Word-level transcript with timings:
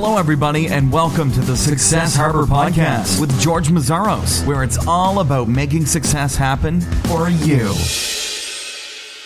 Hello, 0.00 0.16
everybody, 0.16 0.68
and 0.68 0.92
welcome 0.92 1.32
to 1.32 1.40
the 1.40 1.56
Success 1.56 2.14
Harbor 2.14 2.44
Podcast 2.44 3.20
with 3.20 3.36
George 3.40 3.66
Meszaros, 3.66 4.46
where 4.46 4.62
it's 4.62 4.78
all 4.86 5.18
about 5.18 5.48
making 5.48 5.86
success 5.86 6.36
happen 6.36 6.80
for 6.80 7.28
you. 7.28 7.74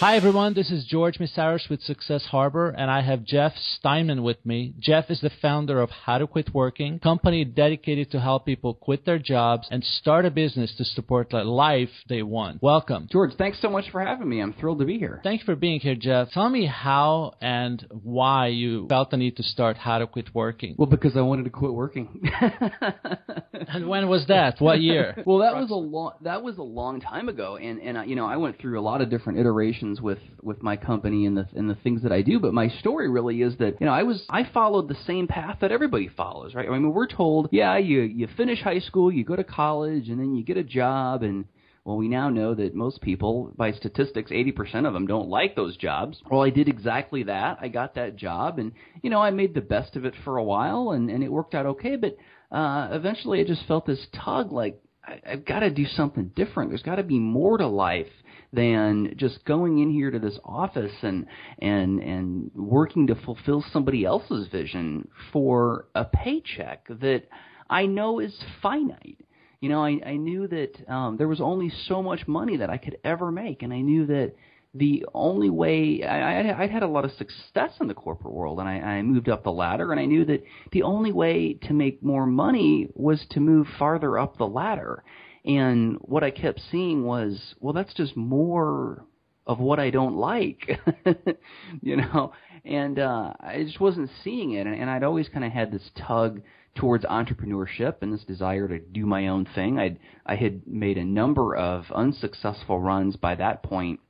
Hi, 0.02 0.16
everyone. 0.16 0.52
This 0.52 0.72
is 0.72 0.84
George 0.84 1.18
Meszaros 1.18 1.70
with 1.70 1.80
Success 1.80 2.24
Harbor, 2.24 2.70
and 2.70 2.90
I 2.90 3.02
have 3.02 3.22
Jeff 3.22 3.52
Steinmann 3.54 4.24
with 4.24 4.44
me. 4.44 4.74
Jeff 4.80 5.08
is 5.10 5.20
the 5.20 5.30
founder 5.40 5.80
of 5.80 5.90
How 5.90 6.18
to 6.18 6.26
Quit 6.26 6.52
Working, 6.52 6.98
company 6.98 7.44
dedicated 7.44 8.10
to 8.10 8.18
help 8.18 8.44
people 8.44 8.74
quit 8.74 9.06
their 9.06 9.20
jobs 9.20 9.68
and 9.70 9.84
start 9.84 10.24
a 10.24 10.30
business 10.32 10.74
to 10.78 10.84
support 10.84 11.30
the 11.30 11.44
life 11.44 11.88
they 12.08 12.24
want. 12.24 12.60
Welcome. 12.60 13.06
George, 13.12 13.34
thanks 13.38 13.62
so 13.62 13.70
much 13.70 13.90
for 13.92 14.00
having 14.04 14.28
me. 14.28 14.40
I'm 14.40 14.54
thrilled 14.54 14.80
to 14.80 14.84
be 14.84 14.98
here. 14.98 15.20
Thank 15.22 15.42
you 15.42 15.46
for 15.46 15.54
being 15.54 15.78
here, 15.78 15.94
Jeff. 15.94 16.32
Tell 16.32 16.48
me 16.48 16.66
how 16.66 17.34
and 17.40 17.86
why 17.90 18.48
you 18.48 18.88
felt 18.88 19.12
the 19.12 19.18
need 19.18 19.36
to 19.36 19.44
start 19.44 19.76
How 19.76 19.98
to 19.98 20.08
Quit 20.08 20.34
Working. 20.34 20.74
Well, 20.78 20.90
because 20.90 21.16
I 21.16 21.20
wanted 21.20 21.44
to 21.44 21.50
quit 21.50 21.72
working. 21.72 22.28
and 23.68 23.86
when 23.86 24.08
was 24.08 24.26
that? 24.26 24.56
What 24.58 24.80
year? 24.80 25.22
well, 25.24 25.38
that 25.38 25.54
was 25.54 25.70
a 25.70 25.74
long 25.74 26.14
that 26.22 26.42
was 26.42 26.58
a 26.58 26.62
long 26.62 27.00
time 27.00 27.28
ago, 27.28 27.56
and 27.56 27.80
and 27.80 27.98
uh, 27.98 28.02
you 28.02 28.16
know 28.16 28.26
I 28.26 28.36
went 28.36 28.58
through 28.58 28.80
a 28.80 28.82
lot 28.82 29.00
of 29.00 29.08
different 29.08 29.38
iterations 29.38 29.91
with 30.00 30.18
with 30.42 30.62
my 30.62 30.76
company 30.76 31.26
and 31.26 31.36
the 31.36 31.46
and 31.54 31.68
the 31.68 31.74
things 31.76 32.02
that 32.02 32.12
I 32.12 32.22
do. 32.22 32.38
But 32.38 32.54
my 32.54 32.68
story 32.68 33.08
really 33.08 33.42
is 33.42 33.56
that 33.58 33.80
you 33.80 33.86
know 33.86 33.92
I 33.92 34.02
was 34.02 34.24
I 34.30 34.48
followed 34.52 34.88
the 34.88 34.96
same 35.06 35.26
path 35.26 35.58
that 35.60 35.72
everybody 35.72 36.08
follows, 36.08 36.54
right? 36.54 36.68
I 36.68 36.72
mean, 36.72 36.92
we're 36.92 37.06
told, 37.06 37.48
yeah, 37.52 37.76
you 37.78 38.02
you 38.02 38.28
finish 38.36 38.60
high 38.60 38.80
school, 38.80 39.12
you 39.12 39.24
go 39.24 39.36
to 39.36 39.44
college, 39.44 40.08
and 40.08 40.18
then 40.18 40.34
you 40.34 40.44
get 40.44 40.56
a 40.56 40.64
job 40.64 41.22
and 41.22 41.44
well, 41.84 41.96
we 41.96 42.06
now 42.06 42.28
know 42.28 42.54
that 42.54 42.76
most 42.76 43.00
people, 43.00 43.52
by 43.56 43.72
statistics, 43.72 44.30
80% 44.30 44.86
of 44.86 44.92
them 44.92 45.06
don't 45.06 45.28
like 45.28 45.56
those 45.56 45.76
jobs. 45.76 46.22
Well, 46.30 46.42
I 46.42 46.50
did 46.50 46.68
exactly 46.68 47.24
that. 47.24 47.58
I 47.60 47.66
got 47.66 47.96
that 47.96 48.14
job, 48.14 48.60
and 48.60 48.72
you 49.02 49.10
know, 49.10 49.20
I 49.20 49.30
made 49.30 49.52
the 49.52 49.62
best 49.62 49.96
of 49.96 50.04
it 50.04 50.14
for 50.24 50.36
a 50.36 50.44
while, 50.44 50.92
and 50.92 51.10
and 51.10 51.24
it 51.24 51.32
worked 51.32 51.54
out 51.54 51.66
okay. 51.66 51.96
But 51.96 52.16
uh, 52.56 52.90
eventually, 52.92 53.40
I 53.40 53.44
just 53.44 53.66
felt 53.66 53.84
this 53.84 54.06
tug, 54.24 54.52
like 54.52 54.80
I, 55.04 55.20
I've 55.30 55.44
got 55.44 55.60
to 55.60 55.70
do 55.70 55.86
something 55.86 56.32
different. 56.34 56.70
There's 56.70 56.82
got 56.82 56.96
to 56.96 57.02
be 57.02 57.18
more 57.18 57.58
to 57.58 57.66
life 57.66 58.06
than 58.52 59.14
just 59.16 59.44
going 59.44 59.78
in 59.78 59.90
here 59.90 60.10
to 60.10 60.18
this 60.18 60.38
office 60.44 60.92
and 61.02 61.26
and 61.58 62.00
and 62.00 62.50
working 62.54 63.06
to 63.06 63.14
fulfill 63.14 63.64
somebody 63.72 64.04
else's 64.04 64.48
vision 64.48 65.08
for 65.32 65.86
a 65.94 66.04
paycheck 66.04 66.86
that 66.88 67.22
I 67.70 67.86
know 67.86 68.18
is 68.18 68.38
finite. 68.60 69.18
You 69.60 69.68
know, 69.68 69.84
I, 69.84 70.00
I 70.04 70.16
knew 70.16 70.48
that 70.48 70.92
um, 70.92 71.16
there 71.16 71.28
was 71.28 71.40
only 71.40 71.70
so 71.86 72.02
much 72.02 72.26
money 72.26 72.56
that 72.56 72.68
I 72.68 72.78
could 72.78 72.98
ever 73.04 73.30
make, 73.30 73.62
and 73.62 73.72
I 73.72 73.80
knew 73.80 74.06
that 74.06 74.34
the 74.74 75.04
only 75.12 75.50
way 75.50 76.02
I, 76.02 76.62
I'd 76.62 76.70
had 76.70 76.82
a 76.82 76.88
lot 76.88 77.04
of 77.04 77.12
success 77.12 77.72
in 77.80 77.88
the 77.88 77.94
corporate 77.94 78.32
world, 78.32 78.58
and 78.58 78.68
I, 78.68 78.78
I 78.80 79.02
moved 79.02 79.28
up 79.28 79.44
the 79.44 79.52
ladder, 79.52 79.92
and 79.92 80.00
I 80.00 80.06
knew 80.06 80.24
that 80.24 80.42
the 80.70 80.82
only 80.82 81.12
way 81.12 81.54
to 81.64 81.74
make 81.74 82.02
more 82.02 82.26
money 82.26 82.88
was 82.94 83.24
to 83.30 83.40
move 83.40 83.66
farther 83.78 84.18
up 84.18 84.38
the 84.38 84.46
ladder. 84.46 85.04
And 85.44 85.98
what 86.00 86.24
I 86.24 86.30
kept 86.30 86.60
seeing 86.70 87.04
was, 87.04 87.54
well, 87.60 87.74
that's 87.74 87.92
just 87.94 88.16
more 88.16 89.04
of 89.46 89.58
what 89.58 89.78
I 89.78 89.90
don't 89.90 90.16
like, 90.16 90.80
you 91.82 91.96
know. 91.96 92.32
And 92.64 92.98
uh, 92.98 93.34
I 93.40 93.64
just 93.64 93.80
wasn't 93.80 94.08
seeing 94.24 94.52
it, 94.52 94.66
and, 94.66 94.74
and 94.74 94.88
I'd 94.88 95.04
always 95.04 95.28
kind 95.28 95.44
of 95.44 95.52
had 95.52 95.70
this 95.70 95.90
tug 96.06 96.40
towards 96.76 97.04
entrepreneurship 97.04 97.96
and 98.00 98.10
this 98.10 98.24
desire 98.24 98.68
to 98.68 98.78
do 98.78 99.04
my 99.04 99.28
own 99.28 99.46
thing. 99.54 99.78
I'd 99.78 99.98
I 100.24 100.36
had 100.36 100.66
made 100.66 100.96
a 100.96 101.04
number 101.04 101.54
of 101.54 101.84
unsuccessful 101.94 102.80
runs 102.80 103.16
by 103.16 103.34
that 103.34 103.62
point 103.62 104.00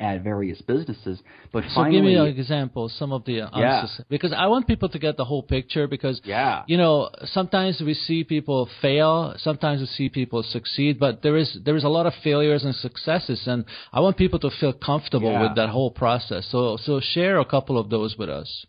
at 0.00 0.22
various 0.22 0.60
businesses. 0.62 1.18
But 1.52 1.64
so 1.64 1.74
finally, 1.74 1.96
give 1.96 2.04
me 2.04 2.14
an 2.14 2.26
example, 2.26 2.88
some 2.88 3.12
of 3.12 3.24
the 3.24 3.48
yeah. 3.54 3.86
because 4.08 4.32
I 4.32 4.46
want 4.46 4.66
people 4.66 4.88
to 4.88 4.98
get 4.98 5.16
the 5.16 5.24
whole 5.24 5.42
picture. 5.42 5.86
Because 5.88 6.20
yeah. 6.24 6.62
you 6.66 6.76
know, 6.76 7.10
sometimes 7.24 7.80
we 7.84 7.94
see 7.94 8.24
people 8.24 8.68
fail, 8.80 9.34
sometimes 9.38 9.80
we 9.80 9.86
see 9.86 10.08
people 10.08 10.42
succeed, 10.42 10.98
but 10.98 11.22
there 11.22 11.36
is 11.36 11.58
there 11.64 11.76
is 11.76 11.84
a 11.84 11.88
lot 11.88 12.06
of 12.06 12.14
failures 12.22 12.64
and 12.64 12.74
successes, 12.74 13.46
and 13.46 13.64
I 13.92 14.00
want 14.00 14.16
people 14.16 14.38
to 14.40 14.50
feel 14.50 14.72
comfortable 14.72 15.32
yeah. 15.32 15.42
with 15.42 15.56
that 15.56 15.70
whole 15.70 15.90
process. 15.90 16.46
So 16.50 16.76
so 16.76 17.00
share 17.00 17.38
a 17.38 17.44
couple 17.44 17.78
of 17.78 17.90
those 17.90 18.16
with 18.16 18.28
us. 18.28 18.66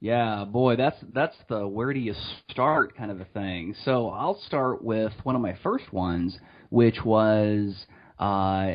Yeah, 0.00 0.44
boy, 0.44 0.76
that's 0.76 0.98
that's 1.14 1.36
the 1.48 1.66
where 1.66 1.94
do 1.94 2.00
you 2.00 2.14
start 2.50 2.96
kind 2.96 3.10
of 3.10 3.20
a 3.20 3.24
thing. 3.24 3.74
So 3.84 4.10
I'll 4.10 4.40
start 4.46 4.84
with 4.84 5.12
one 5.22 5.34
of 5.34 5.40
my 5.40 5.56
first 5.62 5.90
ones, 5.90 6.38
which 6.68 7.02
was 7.02 7.86
uh, 8.18 8.72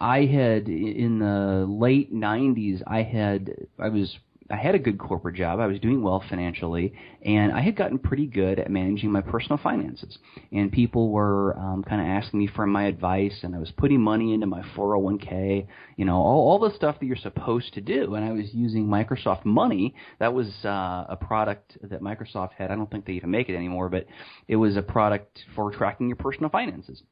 I 0.00 0.28
had 0.30 0.68
in 0.68 1.18
the 1.18 1.66
late 1.68 2.14
'90s. 2.14 2.82
I 2.86 3.02
had 3.02 3.54
I 3.78 3.88
was 3.88 4.16
I 4.50 4.56
had 4.56 4.74
a 4.74 4.78
good 4.78 4.98
corporate 4.98 5.36
job. 5.36 5.58
I 5.58 5.66
was 5.66 5.80
doing 5.80 6.02
well 6.02 6.22
financially, 6.28 6.92
and 7.22 7.50
I 7.52 7.60
had 7.60 7.76
gotten 7.76 7.98
pretty 7.98 8.26
good 8.26 8.58
at 8.58 8.70
managing 8.70 9.10
my 9.10 9.22
personal 9.22 9.58
finances. 9.58 10.18
And 10.52 10.70
people 10.70 11.10
were 11.10 11.58
um, 11.58 11.82
kind 11.82 12.00
of 12.00 12.06
asking 12.06 12.40
me 12.40 12.46
for 12.46 12.66
my 12.66 12.84
advice, 12.84 13.40
and 13.42 13.54
I 13.54 13.58
was 13.58 13.70
putting 13.76 14.00
money 14.00 14.34
into 14.34 14.46
my 14.46 14.62
401k. 14.76 15.66
You 15.96 16.04
know, 16.04 16.16
all 16.16 16.48
all 16.50 16.58
the 16.58 16.74
stuff 16.74 17.00
that 17.00 17.06
you're 17.06 17.16
supposed 17.16 17.72
to 17.74 17.80
do. 17.80 18.14
And 18.14 18.24
I 18.24 18.32
was 18.32 18.52
using 18.52 18.86
Microsoft 18.86 19.44
Money. 19.46 19.94
That 20.18 20.34
was 20.34 20.48
uh, 20.64 21.06
a 21.08 21.16
product 21.20 21.78
that 21.82 22.02
Microsoft 22.02 22.52
had. 22.52 22.70
I 22.70 22.76
don't 22.76 22.90
think 22.90 23.06
they 23.06 23.14
even 23.14 23.30
make 23.30 23.48
it 23.48 23.56
anymore, 23.56 23.88
but 23.88 24.06
it 24.46 24.56
was 24.56 24.76
a 24.76 24.82
product 24.82 25.40
for 25.54 25.70
tracking 25.70 26.08
your 26.08 26.16
personal 26.16 26.50
finances 26.50 27.02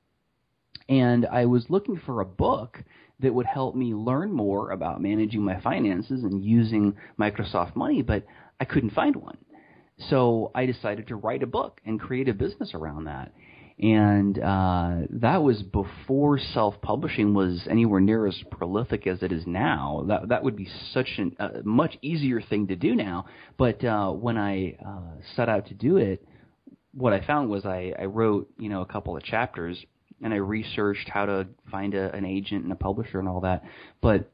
and 0.88 1.26
I 1.26 1.46
was 1.46 1.66
looking 1.68 2.00
for 2.04 2.20
a 2.20 2.26
book 2.26 2.78
that 3.20 3.32
would 3.32 3.46
help 3.46 3.74
me 3.74 3.94
learn 3.94 4.32
more 4.32 4.70
about 4.70 5.00
managing 5.00 5.42
my 5.42 5.60
finances 5.60 6.24
and 6.24 6.44
using 6.44 6.96
Microsoft 7.18 7.76
Money, 7.76 8.02
but 8.02 8.24
I 8.60 8.64
couldn't 8.64 8.90
find 8.90 9.16
one. 9.16 9.38
So 10.10 10.50
I 10.54 10.66
decided 10.66 11.08
to 11.08 11.16
write 11.16 11.42
a 11.42 11.46
book 11.46 11.80
and 11.86 12.00
create 12.00 12.28
a 12.28 12.34
business 12.34 12.72
around 12.74 13.04
that. 13.04 13.32
And 13.78 14.38
uh, 14.38 15.06
that 15.10 15.42
was 15.42 15.62
before 15.62 16.38
self-publishing 16.38 17.34
was 17.34 17.66
anywhere 17.68 18.00
near 18.00 18.26
as 18.26 18.40
prolific 18.50 19.06
as 19.06 19.22
it 19.22 19.32
is 19.32 19.44
now. 19.46 20.04
That 20.08 20.28
that 20.28 20.44
would 20.44 20.56
be 20.56 20.68
such 20.92 21.08
a 21.18 21.42
uh, 21.42 21.48
much 21.64 21.96
easier 22.02 22.40
thing 22.40 22.68
to 22.68 22.76
do 22.76 22.94
now. 22.94 23.26
But 23.56 23.82
uh, 23.84 24.10
when 24.10 24.36
I 24.36 24.76
uh, 24.84 25.22
set 25.34 25.48
out 25.48 25.66
to 25.68 25.74
do 25.74 25.96
it, 25.96 26.24
what 26.92 27.12
I 27.12 27.26
found 27.26 27.48
was 27.48 27.64
I, 27.64 27.92
I 27.98 28.04
wrote 28.04 28.50
you 28.58 28.68
know 28.68 28.82
a 28.82 28.86
couple 28.86 29.16
of 29.16 29.24
chapters 29.24 29.84
and 30.22 30.32
I 30.32 30.36
researched 30.36 31.08
how 31.08 31.26
to 31.26 31.46
find 31.70 31.94
a, 31.94 32.14
an 32.14 32.24
agent 32.24 32.64
and 32.64 32.72
a 32.72 32.76
publisher 32.76 33.18
and 33.18 33.28
all 33.28 33.40
that. 33.40 33.64
But 34.00 34.30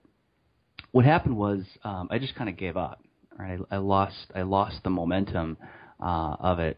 what 0.93 1.05
happened 1.05 1.37
was 1.37 1.65
um, 1.85 2.09
I 2.11 2.19
just 2.19 2.35
kind 2.35 2.49
of 2.49 2.57
gave 2.57 2.77
up. 2.77 3.03
Right, 3.39 3.59
I, 3.71 3.77
I 3.77 3.79
lost 3.79 4.33
I 4.35 4.43
lost 4.43 4.83
the 4.83 4.91
momentum 4.91 5.59
uh, 6.01 6.37
of 6.41 6.59
it, 6.59 6.77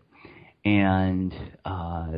and 0.64 1.34
uh, 1.64 2.08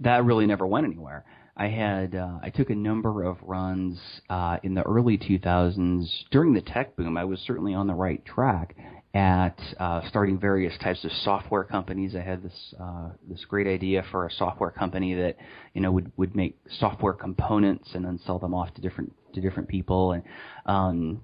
that 0.00 0.24
really 0.24 0.46
never 0.46 0.66
went 0.66 0.86
anywhere. 0.86 1.24
I 1.56 1.68
had 1.68 2.14
uh, 2.14 2.38
I 2.42 2.50
took 2.50 2.70
a 2.70 2.74
number 2.74 3.22
of 3.22 3.38
runs 3.42 3.98
uh, 4.28 4.58
in 4.62 4.74
the 4.74 4.82
early 4.82 5.16
2000s 5.16 6.06
during 6.30 6.52
the 6.52 6.60
tech 6.60 6.96
boom. 6.96 7.16
I 7.16 7.24
was 7.24 7.38
certainly 7.46 7.74
on 7.74 7.86
the 7.86 7.94
right 7.94 8.24
track, 8.24 8.76
at 9.16 9.58
uh, 9.80 10.02
starting 10.08 10.38
various 10.38 10.74
types 10.82 11.02
of 11.02 11.10
software 11.24 11.64
companies. 11.64 12.14
I 12.14 12.20
had 12.20 12.42
this 12.42 12.74
uh, 12.78 13.08
this 13.26 13.42
great 13.46 13.66
idea 13.66 14.04
for 14.10 14.26
a 14.26 14.30
software 14.30 14.70
company 14.70 15.14
that 15.14 15.36
you 15.72 15.80
know 15.80 15.90
would 15.90 16.12
would 16.18 16.36
make 16.36 16.58
software 16.78 17.14
components 17.14 17.88
and 17.94 18.04
then 18.04 18.20
sell 18.26 18.38
them 18.38 18.52
off 18.52 18.74
to 18.74 18.82
different 18.82 19.14
to 19.32 19.40
different 19.40 19.70
people. 19.70 20.12
And 20.12 20.22
um, 20.66 21.22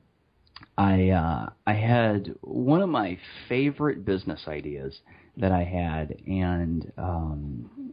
I 0.79 1.11
uh, 1.11 1.51
I 1.67 1.75
had 1.75 2.35
one 2.41 2.81
of 2.81 2.89
my 2.89 3.19
favorite 3.51 4.07
business 4.07 4.41
ideas 4.49 4.99
that 5.37 5.53
I 5.53 5.65
had, 5.65 6.17
and 6.27 6.91
um, 6.97 7.93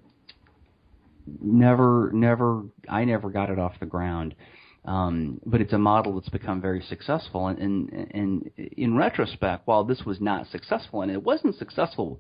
never 1.42 2.10
never 2.14 2.64
I 2.88 3.04
never 3.04 3.30
got 3.30 3.50
it 3.50 3.60
off 3.60 3.74
the 3.82 3.86
ground. 3.86 4.34
Um, 4.86 5.42
but 5.46 5.62
it's 5.62 5.74
a 5.74 5.78
model 5.78 6.16
that's 6.16 6.30
become 6.30 6.62
very 6.62 6.82
successful. 6.82 7.48
And, 7.48 7.60
and, 7.60 8.12
and 8.12 8.52
in 8.58 8.96
retrospect, 8.96 9.68
while 9.68 9.84
this 9.84 10.04
was 10.06 10.22
not 10.22 10.48
successful, 10.48 11.02
and 11.02 11.12
it 11.12 11.22
wasn't 11.22 11.56
successful 11.56 12.20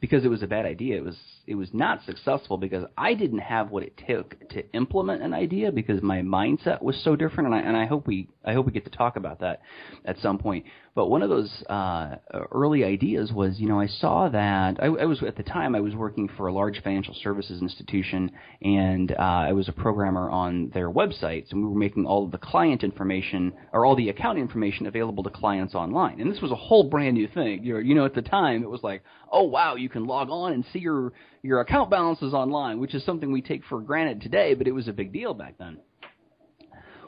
because 0.00 0.24
it 0.24 0.28
was 0.28 0.42
a 0.42 0.46
bad 0.46 0.64
idea, 0.64 0.96
it 0.96 1.04
was 1.04 1.16
it 1.46 1.54
was 1.54 1.68
not 1.72 2.04
successful 2.04 2.56
because 2.56 2.84
I 2.96 3.14
didn't 3.14 3.40
have 3.40 3.70
what 3.70 3.82
it 3.82 4.00
took 4.06 4.48
to 4.50 4.72
implement 4.72 5.22
an 5.22 5.34
idea 5.34 5.72
because 5.72 6.02
my 6.02 6.20
mindset 6.20 6.82
was 6.82 7.02
so 7.02 7.16
different. 7.16 7.48
And 7.48 7.54
I 7.54 7.60
and 7.60 7.76
I 7.76 7.86
hope 7.86 8.06
we 8.06 8.28
I 8.44 8.52
hope 8.52 8.66
we 8.66 8.72
get 8.72 8.84
to 8.84 8.90
talk 8.90 9.16
about 9.16 9.40
that 9.40 9.60
at 10.04 10.18
some 10.18 10.38
point. 10.38 10.66
But 10.94 11.08
one 11.08 11.22
of 11.22 11.28
those 11.28 11.50
uh, 11.68 12.16
early 12.50 12.84
ideas 12.84 13.32
was, 13.32 13.58
you 13.60 13.68
know, 13.68 13.80
I 13.80 13.86
saw 13.86 14.28
that 14.28 14.82
I, 14.82 14.86
I 14.86 15.04
was 15.04 15.22
at 15.22 15.36
the 15.36 15.42
time 15.42 15.74
I 15.74 15.80
was 15.80 15.94
working 15.94 16.28
for 16.36 16.48
a 16.48 16.52
large 16.52 16.82
financial 16.82 17.14
services 17.22 17.62
institution, 17.62 18.30
and 18.62 19.12
uh, 19.12 19.14
I 19.16 19.52
was 19.52 19.68
a 19.68 19.72
programmer 19.72 20.28
on 20.30 20.70
their 20.70 20.90
websites, 20.90 21.52
and 21.52 21.62
we 21.62 21.68
were 21.68 21.78
making 21.78 22.06
all 22.06 22.24
of 22.24 22.32
the 22.32 22.38
client 22.38 22.82
information 22.82 23.52
or 23.72 23.86
all 23.86 23.94
the 23.94 24.08
account 24.08 24.38
information 24.38 24.86
available 24.86 25.22
to 25.24 25.30
clients 25.30 25.74
online. 25.74 26.20
And 26.20 26.32
this 26.32 26.40
was 26.40 26.50
a 26.50 26.56
whole 26.56 26.84
brand 26.84 27.14
new 27.14 27.28
thing. 27.28 27.62
You 27.62 27.74
know, 27.74 27.80
you 27.80 27.94
know 27.94 28.04
at 28.04 28.14
the 28.14 28.22
time 28.22 28.62
it 28.62 28.70
was 28.70 28.82
like, 28.82 29.02
oh 29.30 29.44
wow, 29.44 29.76
you 29.76 29.88
can 29.88 30.06
log 30.06 30.30
on 30.30 30.52
and 30.52 30.64
see 30.72 30.80
your 30.80 31.12
your 31.42 31.60
account 31.60 31.90
balances 31.90 32.34
online, 32.34 32.80
which 32.80 32.94
is 32.94 33.04
something 33.04 33.30
we 33.30 33.42
take 33.42 33.64
for 33.66 33.80
granted 33.80 34.20
today, 34.20 34.54
but 34.54 34.66
it 34.66 34.72
was 34.72 34.88
a 34.88 34.92
big 34.92 35.12
deal 35.12 35.34
back 35.34 35.54
then. 35.58 35.78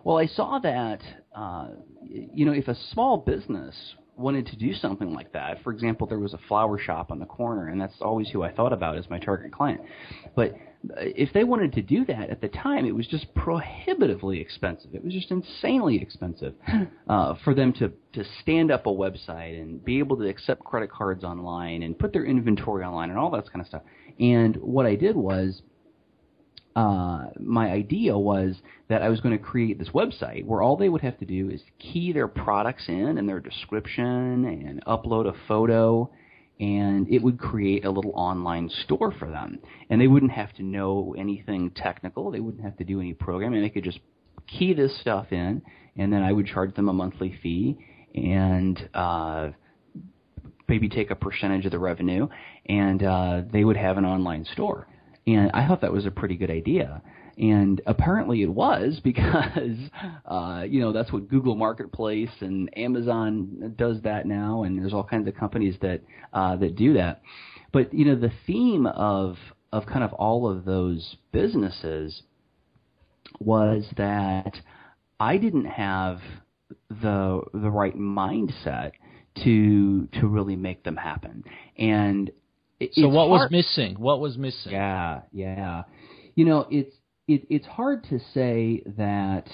Well, 0.05 0.17
I 0.17 0.27
saw 0.27 0.59
that, 0.61 1.01
uh, 1.35 1.69
you 2.03 2.45
know, 2.45 2.53
if 2.53 2.69
a 2.69 2.77
small 2.93 3.19
business 3.19 3.75
wanted 4.17 4.47
to 4.47 4.57
do 4.57 4.75
something 4.75 5.13
like 5.13 5.33
that, 5.33 5.63
for 5.63 5.73
example, 5.73 6.07
there 6.07 6.19
was 6.19 6.35
a 6.35 6.41
flower 6.49 6.79
shop 6.79 7.11
on 7.11 7.19
the 7.19 7.27
corner, 7.27 7.69
and 7.69 7.81
that's 7.81 7.95
always 8.01 8.29
who 8.29 8.43
I 8.43 8.53
thought 8.53 8.73
about 8.73 8.99
as 8.99 9.09
my 9.09 9.19
target 9.19 9.53
client. 9.53 9.81
But 10.35 10.55
if 10.99 11.33
they 11.33 11.45
wanted 11.45 11.73
to 11.75 11.83
do 11.83 12.05
that 12.07 12.31
at 12.31 12.41
the 12.41 12.49
time, 12.49 12.87
it 12.87 12.95
was 12.95 13.07
just 13.07 13.33
prohibitively 13.35 14.41
expensive. 14.41 14.95
It 14.95 15.05
was 15.05 15.13
just 15.13 15.31
insanely 15.31 16.01
expensive 16.01 16.55
uh, 17.09 17.35
for 17.45 17.55
them 17.55 17.73
to 17.75 17.93
to 18.13 18.25
stand 18.43 18.73
up 18.73 18.87
a 18.87 18.91
website 18.91 19.61
and 19.61 19.85
be 19.85 20.01
able 20.01 20.17
to 20.17 20.29
accept 20.29 20.65
credit 20.65 20.91
cards 20.91 21.23
online 21.23 21.85
and 21.85 21.97
put 21.97 22.13
their 22.13 22.25
inventory 22.25 22.85
online 22.85 23.11
and 23.11 23.19
all 23.19 23.31
that 23.31 23.45
kind 23.53 23.61
of 23.61 23.69
stuff. 23.69 23.83
And 24.19 24.57
what 24.57 24.85
I 24.85 24.97
did 24.97 25.15
was 25.17 25.63
uh, 26.77 27.27
my 27.39 27.71
idea 27.71 28.17
was 28.17 28.57
that 28.89 29.03
I 29.03 29.09
was 29.09 29.21
going 29.21 29.37
to 29.37 29.43
create 29.43 29.79
this 29.79 29.91
website 29.91 30.45
where 30.45 30.63
all 30.63 30.77
they 30.77 30.89
would 30.89 31.03
have 31.03 31.19
to 31.19 31.25
do 31.25 31.51
is 31.51 31.61
key 31.79 32.13
their 32.13 32.29
products 32.29 32.85
in 32.89 33.19
and 33.19 33.29
their 33.29 33.41
description 33.41 34.45
and 34.45 34.85
upload 34.85 35.27
a 35.27 35.35
photo 35.49 36.11
and 36.61 37.09
it 37.09 37.23
would 37.23 37.39
create 37.39 37.87
a 37.87 37.91
little 37.91 38.13
online 38.15 38.69
store 38.85 39.13
for 39.19 39.31
them. 39.31 39.59
And 39.89 39.99
they 40.01 40.07
wouldn't 40.07 40.33
have 40.33 40.53
to 40.55 40.63
know 40.63 41.15
anything 41.19 41.71
technical. 41.71 42.31
They 42.31 42.41
wouldn't 42.41 42.63
have 42.63 42.77
to 42.77 42.85
do 42.85 43.01
any 43.01 43.15
programming. 43.15 43.63
They 43.63 43.71
could 43.71 43.85
just 43.85 43.99
key 44.47 44.75
this 44.75 45.01
stuff 45.01 45.29
in, 45.31 45.63
and 45.97 46.13
then 46.13 46.23
I 46.23 46.33
would 46.33 46.47
charge 46.47 46.75
them 46.75 46.91
a 46.91 46.93
monthly 46.93 47.35
fee 47.43 47.79
and 48.15 48.89
uh, 48.93 49.51
maybe 50.69 50.91
take 50.91 51.11
a 51.11 51.15
percentage 51.15 51.65
of 51.65 51.73
the 51.73 51.79
revenue, 51.79 52.29
and 52.67 53.03
uh, 53.03 53.43
they 53.51 53.65
would 53.65 53.79
have 53.79 53.97
an 53.97 54.05
online 54.05 54.45
store. 54.53 54.87
And 55.37 55.51
I 55.53 55.67
thought 55.67 55.81
that 55.83 55.93
was 55.93 56.07
a 56.07 56.11
pretty 56.11 56.37
good 56.37 56.51
idea. 56.51 57.03
And 57.39 57.81
apparently 57.87 58.43
it 58.43 58.51
was 58.51 59.01
because, 59.05 59.79
uh, 60.25 60.65
you 60.69 60.81
know, 60.81 60.93
that's 60.93 61.13
what 61.13 61.29
Google 61.29 61.55
Marketplace 61.55 62.31
and 62.41 62.77
Amazon 62.77 63.75
does 63.77 64.03
that 64.03 64.27
now, 64.27 64.65
and 64.65 64.79
there's 64.79 64.93
all 64.93 65.05
kinds 65.05 65.29
of 65.29 65.35
companies 65.37 65.77
that 65.83 66.01
uh, 66.33 66.57
that 66.57 66.77
do 66.77 66.95
that. 66.95 67.23
But 67.73 67.95
you 67.95 68.05
know, 68.05 68.17
the 68.17 68.33
theme 68.47 68.87
of 68.87 69.37
of 69.73 69.87
kind 69.87 70.03
of 70.03 70.13
all 70.15 70.51
of 70.51 70.65
those 70.65 71.17
businesses 71.33 72.23
was 73.39 73.85
that 73.97 74.57
I 75.21 75.37
didn't 75.37 75.67
have 75.67 76.19
the 76.89 77.43
the 77.55 77.71
right 77.71 77.97
mindset 77.97 78.93
to 79.45 80.09
to 80.21 80.27
really 80.27 80.57
make 80.57 80.83
them 80.83 80.97
happen. 80.97 81.45
And 81.79 82.31
it, 82.81 82.91
so 82.95 83.09
what 83.09 83.29
hard. 83.29 83.51
was 83.51 83.51
missing? 83.51 83.97
What 83.97 84.21
was 84.21 84.37
missing? 84.39 84.73
Yeah, 84.73 85.21
yeah. 85.33 85.83
You 86.35 86.45
know, 86.47 86.67
it's 86.71 86.95
it, 87.29 87.47
it's 87.49 87.67
hard 87.67 88.05
to 88.05 88.19
say 88.35 88.83
that 88.97 89.47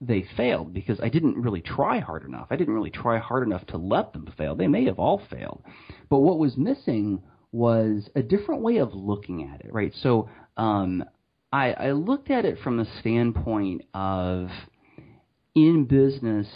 they 0.00 0.24
failed 0.36 0.72
because 0.72 1.00
I 1.00 1.08
didn't 1.08 1.36
really 1.36 1.60
try 1.62 2.00
hard 2.00 2.24
enough. 2.24 2.48
I 2.50 2.56
didn't 2.56 2.74
really 2.74 2.90
try 2.90 3.18
hard 3.18 3.46
enough 3.46 3.66
to 3.68 3.78
let 3.78 4.12
them 4.12 4.32
fail. 4.36 4.54
They 4.54 4.68
may 4.68 4.84
have 4.84 4.98
all 4.98 5.22
failed. 5.30 5.62
But 6.08 6.20
what 6.20 6.38
was 6.38 6.56
missing 6.56 7.22
was 7.52 8.08
a 8.14 8.22
different 8.22 8.62
way 8.62 8.78
of 8.78 8.94
looking 8.94 9.50
at 9.50 9.64
it, 9.64 9.72
right? 9.72 9.92
So 10.02 10.28
um, 10.56 11.04
I, 11.52 11.72
I 11.72 11.92
looked 11.92 12.30
at 12.30 12.44
it 12.44 12.58
from 12.62 12.76
the 12.76 12.86
standpoint 13.00 13.82
of 13.94 14.48
in 15.54 15.86
business, 15.86 16.46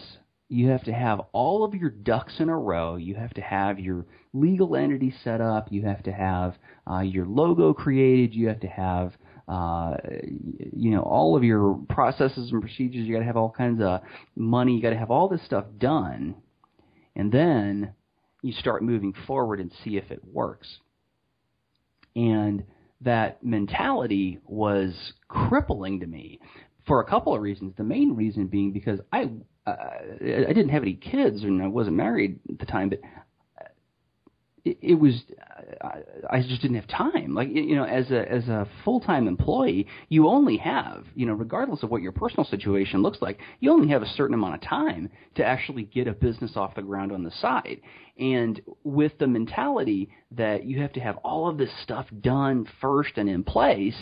you 0.50 0.68
have 0.70 0.82
to 0.82 0.92
have 0.92 1.20
all 1.32 1.62
of 1.62 1.74
your 1.74 1.90
ducks 1.90 2.34
in 2.40 2.48
a 2.48 2.58
row. 2.58 2.96
You 2.96 3.14
have 3.14 3.32
to 3.34 3.40
have 3.40 3.78
your 3.78 4.04
legal 4.34 4.74
entity 4.74 5.14
set 5.22 5.40
up. 5.40 5.68
You 5.70 5.82
have 5.82 6.02
to 6.02 6.12
have 6.12 6.56
uh, 6.90 7.00
your 7.00 7.24
logo 7.24 7.72
created. 7.72 8.34
You 8.34 8.48
have 8.48 8.58
to 8.60 8.66
have 8.66 9.12
uh, 9.46 9.96
you 10.72 10.90
know 10.90 11.02
all 11.02 11.36
of 11.36 11.44
your 11.44 11.78
processes 11.88 12.50
and 12.50 12.60
procedures. 12.60 13.06
You 13.06 13.14
got 13.14 13.20
to 13.20 13.26
have 13.26 13.36
all 13.36 13.54
kinds 13.56 13.80
of 13.80 14.00
money. 14.34 14.74
You 14.74 14.82
got 14.82 14.90
to 14.90 14.98
have 14.98 15.12
all 15.12 15.28
this 15.28 15.44
stuff 15.44 15.66
done, 15.78 16.34
and 17.14 17.30
then 17.30 17.94
you 18.42 18.52
start 18.52 18.82
moving 18.82 19.14
forward 19.28 19.60
and 19.60 19.70
see 19.84 19.96
if 19.96 20.10
it 20.10 20.20
works. 20.24 20.78
And 22.16 22.64
that 23.02 23.44
mentality 23.44 24.40
was 24.44 25.12
crippling 25.28 26.00
to 26.00 26.06
me 26.08 26.40
for 26.88 27.00
a 27.00 27.04
couple 27.04 27.36
of 27.36 27.40
reasons. 27.40 27.74
The 27.76 27.84
main 27.84 28.16
reason 28.16 28.48
being 28.48 28.72
because 28.72 28.98
I 29.12 29.30
Uh, 29.70 30.48
I 30.48 30.52
didn't 30.52 30.70
have 30.70 30.82
any 30.82 30.94
kids 30.94 31.42
and 31.42 31.62
I 31.62 31.66
wasn't 31.66 31.96
married 31.96 32.40
at 32.48 32.58
the 32.58 32.66
time, 32.66 32.90
but 32.90 33.00
it, 34.64 34.78
it 34.80 34.94
was 34.94 35.22
I 36.30 36.42
just 36.42 36.62
didn't 36.62 36.76
have 36.76 36.88
time. 36.88 37.34
Like 37.34 37.48
you 37.50 37.76
know, 37.76 37.84
as 37.84 38.10
a 38.10 38.30
as 38.30 38.48
a 38.48 38.68
full 38.84 39.00
time 39.00 39.28
employee, 39.28 39.86
you 40.08 40.28
only 40.28 40.56
have 40.58 41.04
you 41.14 41.26
know, 41.26 41.32
regardless 41.32 41.82
of 41.82 41.90
what 41.90 42.02
your 42.02 42.12
personal 42.12 42.44
situation 42.44 43.02
looks 43.02 43.18
like, 43.22 43.38
you 43.60 43.70
only 43.70 43.88
have 43.88 44.02
a 44.02 44.06
certain 44.06 44.34
amount 44.34 44.54
of 44.54 44.60
time 44.60 45.10
to 45.36 45.44
actually 45.44 45.84
get 45.84 46.06
a 46.06 46.12
business 46.12 46.52
off 46.56 46.74
the 46.74 46.82
ground 46.82 47.12
on 47.12 47.22
the 47.22 47.30
side. 47.30 47.80
And 48.18 48.60
with 48.84 49.12
the 49.18 49.26
mentality 49.26 50.10
that 50.32 50.64
you 50.64 50.80
have 50.82 50.92
to 50.94 51.00
have 51.00 51.16
all 51.18 51.48
of 51.48 51.56
this 51.56 51.70
stuff 51.82 52.06
done 52.20 52.66
first 52.80 53.12
and 53.16 53.28
in 53.28 53.44
place, 53.44 53.96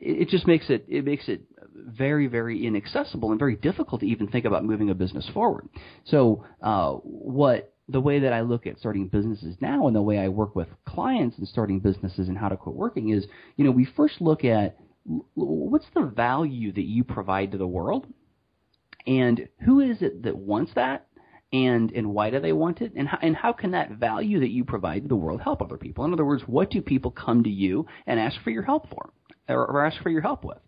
it 0.00 0.28
just 0.28 0.46
makes 0.46 0.68
it 0.70 0.84
it 0.88 1.04
makes 1.04 1.28
it 1.28 1.42
very 1.86 2.26
very 2.26 2.66
inaccessible 2.66 3.30
and 3.30 3.38
very 3.38 3.56
difficult 3.56 4.00
to 4.00 4.06
even 4.06 4.26
think 4.28 4.44
about 4.44 4.64
moving 4.64 4.90
a 4.90 4.94
business 4.94 5.28
forward. 5.32 5.68
So 6.04 6.44
uh, 6.62 6.92
what 6.92 7.72
the 7.88 8.00
way 8.00 8.20
that 8.20 8.32
I 8.32 8.42
look 8.42 8.66
at 8.66 8.78
starting 8.78 9.08
businesses 9.08 9.56
now 9.60 9.86
and 9.86 9.96
the 9.96 10.02
way 10.02 10.18
I 10.18 10.28
work 10.28 10.54
with 10.54 10.68
clients 10.86 11.38
and 11.38 11.48
starting 11.48 11.80
businesses 11.80 12.28
and 12.28 12.36
how 12.36 12.48
to 12.48 12.56
quit 12.56 12.76
working 12.76 13.10
is, 13.10 13.26
you 13.56 13.64
know, 13.64 13.70
we 13.70 13.88
first 13.96 14.20
look 14.20 14.44
at 14.44 14.76
what's 15.34 15.86
the 15.94 16.02
value 16.02 16.70
that 16.72 16.84
you 16.84 17.02
provide 17.02 17.52
to 17.52 17.58
the 17.58 17.66
world? 17.66 18.06
And 19.06 19.48
who 19.64 19.80
is 19.80 20.02
it 20.02 20.22
that 20.24 20.36
wants 20.36 20.72
that? 20.74 21.06
And 21.50 21.90
and 21.92 22.12
why 22.12 22.28
do 22.28 22.40
they 22.40 22.52
want 22.52 22.82
it? 22.82 22.92
And 22.94 23.08
how, 23.08 23.18
and 23.22 23.34
how 23.34 23.54
can 23.54 23.70
that 23.70 23.92
value 23.92 24.40
that 24.40 24.50
you 24.50 24.66
provide 24.66 25.02
to 25.02 25.08
the 25.08 25.16
world 25.16 25.40
help 25.40 25.62
other 25.62 25.78
people? 25.78 26.04
In 26.04 26.12
other 26.12 26.26
words 26.26 26.42
what 26.46 26.70
do 26.70 26.82
people 26.82 27.10
come 27.10 27.42
to 27.44 27.50
you 27.50 27.86
and 28.06 28.20
ask 28.20 28.38
for 28.42 28.50
your 28.50 28.64
help 28.64 28.90
for 28.90 29.14
or, 29.48 29.66
or 29.66 29.86
ask 29.86 30.02
for 30.02 30.10
your 30.10 30.20
help 30.20 30.44
with 30.44 30.58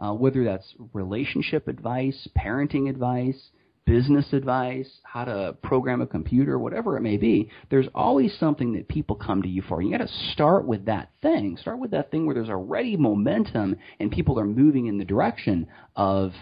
uh, 0.00 0.12
whether 0.12 0.44
that's 0.44 0.74
relationship 0.92 1.68
advice 1.68 2.28
parenting 2.36 2.88
advice 2.88 3.50
business 3.90 4.32
advice, 4.32 4.88
how 5.02 5.24
to 5.24 5.56
program 5.64 6.00
a 6.00 6.06
computer, 6.06 6.60
whatever 6.60 6.96
it 6.96 7.00
may 7.00 7.16
be, 7.16 7.50
there's 7.70 7.88
always 7.92 8.32
something 8.38 8.74
that 8.74 8.86
people 8.86 9.16
come 9.16 9.42
to 9.42 9.48
you 9.48 9.62
for. 9.62 9.82
You 9.82 9.90
got 9.90 10.06
to 10.06 10.32
start 10.32 10.64
with 10.64 10.84
that 10.86 11.10
thing. 11.22 11.56
Start 11.60 11.80
with 11.80 11.90
that 11.90 12.10
thing 12.12 12.24
where 12.24 12.34
there's 12.34 12.48
already 12.48 12.96
momentum 12.96 13.76
and 13.98 14.12
people 14.12 14.38
are 14.38 14.46
moving 14.46 14.86
in 14.86 14.98
the 14.98 15.04
direction 15.04 15.66
of 15.96 16.32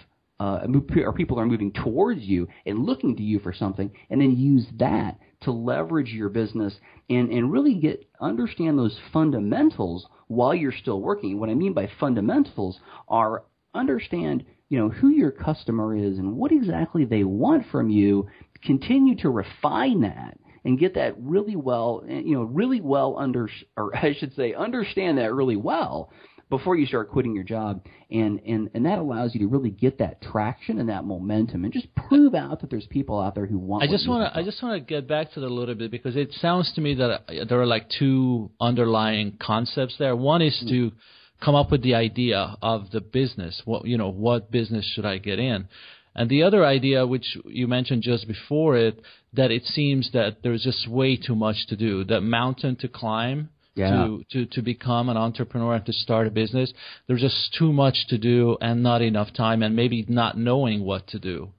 uh, 0.41 0.61
or 0.97 1.13
people 1.13 1.41
are 1.41 1.47
moving 1.47 1.73
towards 1.73 2.21
you 2.21 2.47
and 2.65 2.85
looking 2.85 3.17
to 3.17 3.23
you 3.23 3.41
for 3.41 3.53
something, 3.53 3.91
and 4.11 4.21
then 4.21 4.37
use 4.37 4.67
that 4.79 5.19
to 5.41 5.51
leverage 5.51 6.11
your 6.11 6.29
business 6.29 6.75
and, 7.11 7.31
and 7.31 7.51
really 7.51 7.75
get 7.75 8.09
understand 8.21 8.79
those 8.79 8.97
fundamentals 9.13 10.07
while 10.29 10.55
you're 10.55 10.71
still 10.71 11.01
working. 11.01 11.41
What 11.41 11.49
I 11.49 11.55
mean 11.55 11.73
by 11.73 11.89
fundamentals 11.99 12.79
are 13.09 13.45
understand 13.75 14.45
you 14.69 14.79
know 14.79 14.89
who 14.89 15.09
your 15.09 15.31
customer 15.31 15.97
is 15.97 16.19
and 16.19 16.37
what 16.37 16.53
exactly 16.53 17.05
they 17.05 17.25
want 17.25 17.65
from 17.71 17.89
you 17.91 18.29
continue 18.63 19.17
to 19.17 19.31
refine 19.31 20.01
that 20.01 20.39
and 20.65 20.79
get 20.79 20.95
that 20.95 21.15
really 21.19 21.57
well 21.57 22.03
you 22.09 22.35
know 22.35 22.43
really 22.43 22.81
well 22.81 23.17
under 23.19 23.49
or 23.77 23.97
I 23.97 24.15
should 24.19 24.35
say 24.35 24.55
understand 24.55 25.19
that 25.19 25.33
really 25.33 25.57
well 25.57 26.13
before 26.51 26.77
you 26.77 26.87
start 26.87 27.11
quitting 27.11 27.35
your 27.35 27.45
job. 27.45 27.85
And 28.11 28.41
and 28.41 28.71
and 28.75 28.87
that 28.87 28.99
allows 28.99 29.35
you 29.35 29.41
to 29.41 29.47
really 29.47 29.71
get 29.71 29.99
that 29.99 30.23
traction 30.23 30.79
and 30.79 30.89
that 30.89 31.05
momentum 31.05 31.65
and 31.65 31.73
just 31.73 31.89
prove 31.95 32.35
out 32.35 32.61
that 32.61 32.71
there's 32.71 32.87
people 32.87 33.21
out 33.21 33.35
there 33.35 33.47
who 33.47 33.59
want 33.59 33.85
I 33.85 33.87
just 33.87 34.09
want. 34.09 34.33
To 34.33 34.39
I 34.39 34.43
just 34.43 34.63
want 34.63 34.81
to 34.81 34.85
get 34.85 35.07
back 35.07 35.33
to 35.33 35.41
that 35.41 35.47
a 35.47 35.55
little 35.55 35.75
bit 35.75 35.91
because 35.91 36.17
it 36.17 36.33
sounds 36.41 36.73
to 36.75 36.81
me 36.81 36.95
that 36.95 37.47
there 37.49 37.61
are 37.61 37.67
like 37.67 37.89
two 37.99 38.51
underlying 38.61 39.37
concepts 39.41 39.97
there. 39.99 40.17
One 40.17 40.43
is 40.43 40.57
mm-hmm. 40.65 40.89
to 40.91 40.93
come 41.43 41.55
up 41.55 41.71
with 41.71 41.83
the 41.83 41.95
idea 41.95 42.57
of 42.63 42.91
the 42.91 43.01
business. 43.01 43.63
What 43.65 43.87
you 43.87 43.99
know, 43.99 44.11
what 44.11 44.51
business 44.51 44.91
should 44.95 45.07
I 45.07 45.19
get 45.19 45.39
in? 45.39 45.69
And 46.15 46.29
the 46.29 46.43
other 46.43 46.65
idea, 46.65 47.07
which 47.07 47.39
you 47.45 47.69
mentioned 47.69 48.03
just 48.03 48.27
before 48.27 48.77
it, 48.77 49.01
that 49.35 49.51
it 49.51 49.65
seems 49.65 50.11
that 50.13 50.39
there's 50.43 50.65
just 50.65 50.89
way 50.89 51.17
too 51.17 51.37
much 51.37 51.67
to 51.69 51.77
do. 51.77 52.03
That 52.05 52.23
mountain 52.23 52.77
to 52.77 52.89
climb 52.89 53.51
yeah. 53.79 53.91
to, 53.91 54.25
to, 54.33 54.47
to 54.47 54.63
become 54.63 55.09
an 55.09 55.17
entrepreneur 55.17 55.77
and 55.77 55.87
to 55.87 55.93
start 55.93 56.27
a 56.27 56.31
business. 56.31 56.73
There's 57.07 57.21
just 57.21 57.55
too 57.57 57.73
much 57.73 58.07
to 58.09 58.19
do 58.19 58.59
and 58.61 58.83
not 58.83 59.01
enough 59.01 59.33
time 59.33 59.63
and 59.63 59.77
maybe 59.77 60.05
not 60.09 60.37
knowing 60.37 60.85
what 60.85 61.07
to 61.09 61.19
do. 61.19 61.51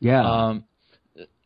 Yeah. 0.00 0.24
Um, 0.24 0.64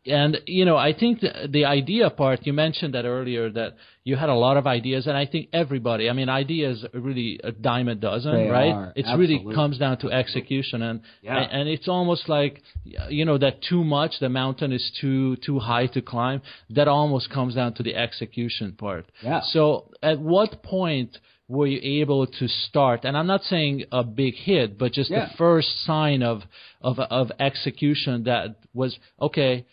and 0.06 0.38
you 0.46 0.64
know, 0.64 0.76
I 0.76 0.94
think 0.98 1.20
the, 1.20 1.48
the 1.50 1.64
idea 1.66 2.08
part 2.08 2.46
you 2.46 2.52
mentioned 2.52 2.94
that 2.94 3.04
earlier 3.04 3.50
that 3.50 3.74
you 4.02 4.16
had 4.16 4.30
a 4.30 4.34
lot 4.34 4.56
of 4.56 4.66
ideas, 4.66 5.06
and 5.06 5.16
I 5.16 5.26
think 5.26 5.50
everybody. 5.52 6.08
I 6.08 6.14
mean, 6.14 6.30
ideas 6.30 6.84
really 6.94 7.38
a 7.44 7.52
dime 7.52 7.88
a 7.88 7.94
dozen, 7.94 8.32
they 8.32 8.48
right? 8.48 8.92
It 8.96 9.04
really 9.18 9.44
comes 9.54 9.78
down 9.78 9.98
to 9.98 10.10
execution, 10.10 10.80
and, 10.82 11.00
yeah. 11.22 11.36
and 11.36 11.52
and 11.52 11.68
it's 11.68 11.86
almost 11.86 12.28
like 12.28 12.62
you 13.10 13.26
know 13.26 13.36
that 13.38 13.62
too 13.62 13.84
much, 13.84 14.12
the 14.20 14.30
mountain 14.30 14.72
is 14.72 14.90
too 15.00 15.36
too 15.36 15.58
high 15.58 15.86
to 15.88 16.00
climb. 16.00 16.40
That 16.70 16.88
almost 16.88 17.30
comes 17.30 17.54
down 17.54 17.74
to 17.74 17.82
the 17.82 17.94
execution 17.94 18.72
part. 18.72 19.06
Yeah. 19.22 19.40
So, 19.44 19.90
at 20.02 20.18
what 20.18 20.62
point? 20.62 21.18
were 21.50 21.66
you 21.66 22.00
able 22.00 22.28
to 22.28 22.46
start? 22.46 23.04
And 23.04 23.16
I'm 23.16 23.26
not 23.26 23.42
saying 23.42 23.84
a 23.90 24.04
big 24.04 24.34
hit, 24.34 24.78
but 24.78 24.92
just 24.92 25.10
yeah. 25.10 25.26
the 25.26 25.36
first 25.36 25.84
sign 25.84 26.22
of 26.22 26.42
of 26.80 27.00
of 27.00 27.32
execution 27.40 28.22
that 28.24 28.54
was 28.72 28.96
okay 29.20 29.66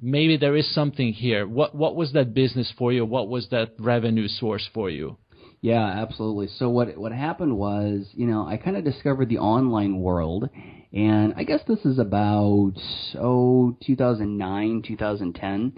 maybe 0.00 0.36
there 0.36 0.56
is 0.56 0.72
something 0.74 1.12
here. 1.12 1.46
What 1.46 1.74
what 1.74 1.96
was 1.96 2.12
that 2.12 2.34
business 2.34 2.72
for 2.76 2.92
you? 2.92 3.04
What 3.04 3.28
was 3.28 3.48
that 3.50 3.72
revenue 3.78 4.28
source 4.28 4.68
for 4.72 4.90
you? 4.90 5.16
Yeah, 5.60 5.84
absolutely. 5.84 6.48
So 6.58 6.70
what 6.70 6.96
what 6.96 7.12
happened 7.12 7.56
was, 7.56 8.08
you 8.12 8.26
know, 8.26 8.46
I 8.46 8.56
kind 8.56 8.76
of 8.76 8.84
discovered 8.84 9.28
the 9.28 9.38
online 9.38 10.00
world, 10.00 10.48
and 10.92 11.34
I 11.36 11.44
guess 11.44 11.60
this 11.68 11.84
is 11.84 11.98
about 11.98 12.74
oh 13.18 13.76
2009, 13.84 14.82
2010 14.86 15.72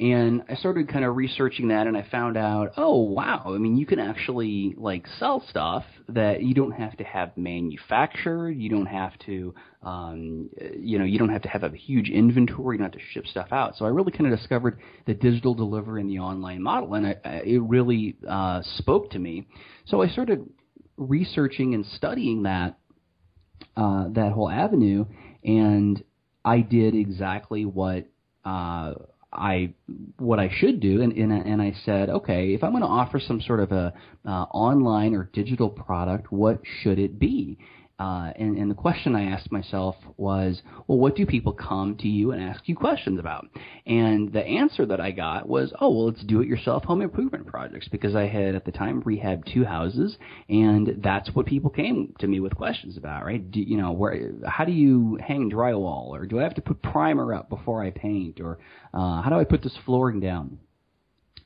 and 0.00 0.44
I 0.48 0.54
started 0.54 0.88
kind 0.88 1.04
of 1.04 1.14
researching 1.14 1.68
that, 1.68 1.86
and 1.86 1.94
I 1.94 2.06
found 2.10 2.38
out, 2.38 2.72
oh 2.78 3.00
wow! 3.02 3.42
I 3.46 3.58
mean, 3.58 3.76
you 3.76 3.84
can 3.84 3.98
actually 3.98 4.74
like 4.78 5.06
sell 5.18 5.44
stuff 5.50 5.84
that 6.08 6.42
you 6.42 6.54
don't 6.54 6.72
have 6.72 6.96
to 6.96 7.04
have 7.04 7.36
manufactured. 7.36 8.52
You 8.52 8.70
don't 8.70 8.86
have 8.86 9.12
to, 9.26 9.54
um, 9.82 10.48
you 10.78 10.98
know, 10.98 11.04
you 11.04 11.18
don't 11.18 11.28
have 11.28 11.42
to 11.42 11.48
have 11.48 11.64
a 11.64 11.76
huge 11.76 12.08
inventory. 12.08 12.76
You 12.76 12.78
don't 12.78 12.92
have 12.94 13.00
to 13.00 13.06
ship 13.12 13.26
stuff 13.26 13.48
out. 13.52 13.76
So 13.76 13.84
I 13.84 13.88
really 13.88 14.10
kind 14.10 14.32
of 14.32 14.38
discovered 14.38 14.80
the 15.06 15.12
digital 15.12 15.52
delivery 15.52 16.00
and 16.00 16.08
the 16.08 16.20
online 16.20 16.62
model, 16.62 16.94
and 16.94 17.06
I, 17.06 17.16
I, 17.22 17.28
it 17.44 17.58
really 17.58 18.16
uh, 18.26 18.62
spoke 18.78 19.10
to 19.10 19.18
me. 19.18 19.48
So 19.84 20.00
I 20.00 20.08
started 20.08 20.48
researching 20.96 21.74
and 21.74 21.84
studying 21.84 22.44
that 22.44 22.78
uh, 23.76 24.08
that 24.12 24.32
whole 24.32 24.48
avenue, 24.48 25.04
and 25.44 26.02
I 26.42 26.62
did 26.62 26.94
exactly 26.94 27.66
what. 27.66 28.06
Uh, 28.46 28.94
I 29.32 29.74
what 30.18 30.40
I 30.40 30.50
should 30.50 30.80
do, 30.80 31.02
and 31.02 31.12
and, 31.12 31.32
and 31.32 31.62
I 31.62 31.74
said, 31.84 32.10
okay, 32.10 32.52
if 32.54 32.64
I'm 32.64 32.72
going 32.72 32.82
to 32.82 32.88
offer 32.88 33.20
some 33.20 33.40
sort 33.40 33.60
of 33.60 33.70
a 33.72 33.92
uh, 34.26 34.28
online 34.28 35.14
or 35.14 35.30
digital 35.32 35.68
product, 35.68 36.32
what 36.32 36.60
should 36.82 36.98
it 36.98 37.18
be? 37.18 37.58
Uh, 38.00 38.32
and, 38.36 38.56
and 38.56 38.70
the 38.70 38.74
question 38.74 39.14
I 39.14 39.24
asked 39.24 39.52
myself 39.52 39.94
was, 40.16 40.62
well, 40.86 40.96
what 40.96 41.16
do 41.16 41.26
people 41.26 41.52
come 41.52 41.98
to 41.98 42.08
you 42.08 42.32
and 42.32 42.42
ask 42.42 42.66
you 42.66 42.74
questions 42.74 43.20
about? 43.20 43.46
And 43.84 44.32
the 44.32 44.42
answer 44.42 44.86
that 44.86 45.02
I 45.02 45.10
got 45.10 45.46
was, 45.46 45.70
oh, 45.82 45.90
well, 45.90 46.08
it's 46.08 46.24
do-it-yourself 46.24 46.84
home 46.84 47.02
improvement 47.02 47.46
projects 47.46 47.88
because 47.88 48.16
I 48.16 48.26
had 48.26 48.54
at 48.54 48.64
the 48.64 48.72
time 48.72 49.02
rehabbed 49.02 49.52
two 49.52 49.66
houses, 49.66 50.16
and 50.48 51.02
that's 51.02 51.28
what 51.34 51.44
people 51.44 51.68
came 51.68 52.14
to 52.20 52.26
me 52.26 52.40
with 52.40 52.56
questions 52.56 52.96
about, 52.96 53.26
right? 53.26 53.50
Do, 53.50 53.60
you 53.60 53.76
know, 53.76 53.92
where, 53.92 54.32
how 54.46 54.64
do 54.64 54.72
you 54.72 55.18
hang 55.20 55.50
drywall, 55.50 56.08
or 56.08 56.24
do 56.24 56.40
I 56.40 56.44
have 56.44 56.54
to 56.54 56.62
put 56.62 56.80
primer 56.80 57.34
up 57.34 57.50
before 57.50 57.84
I 57.84 57.90
paint, 57.90 58.40
or 58.40 58.60
uh, 58.94 59.20
how 59.20 59.28
do 59.28 59.36
I 59.36 59.44
put 59.44 59.62
this 59.62 59.76
flooring 59.84 60.20
down? 60.20 60.58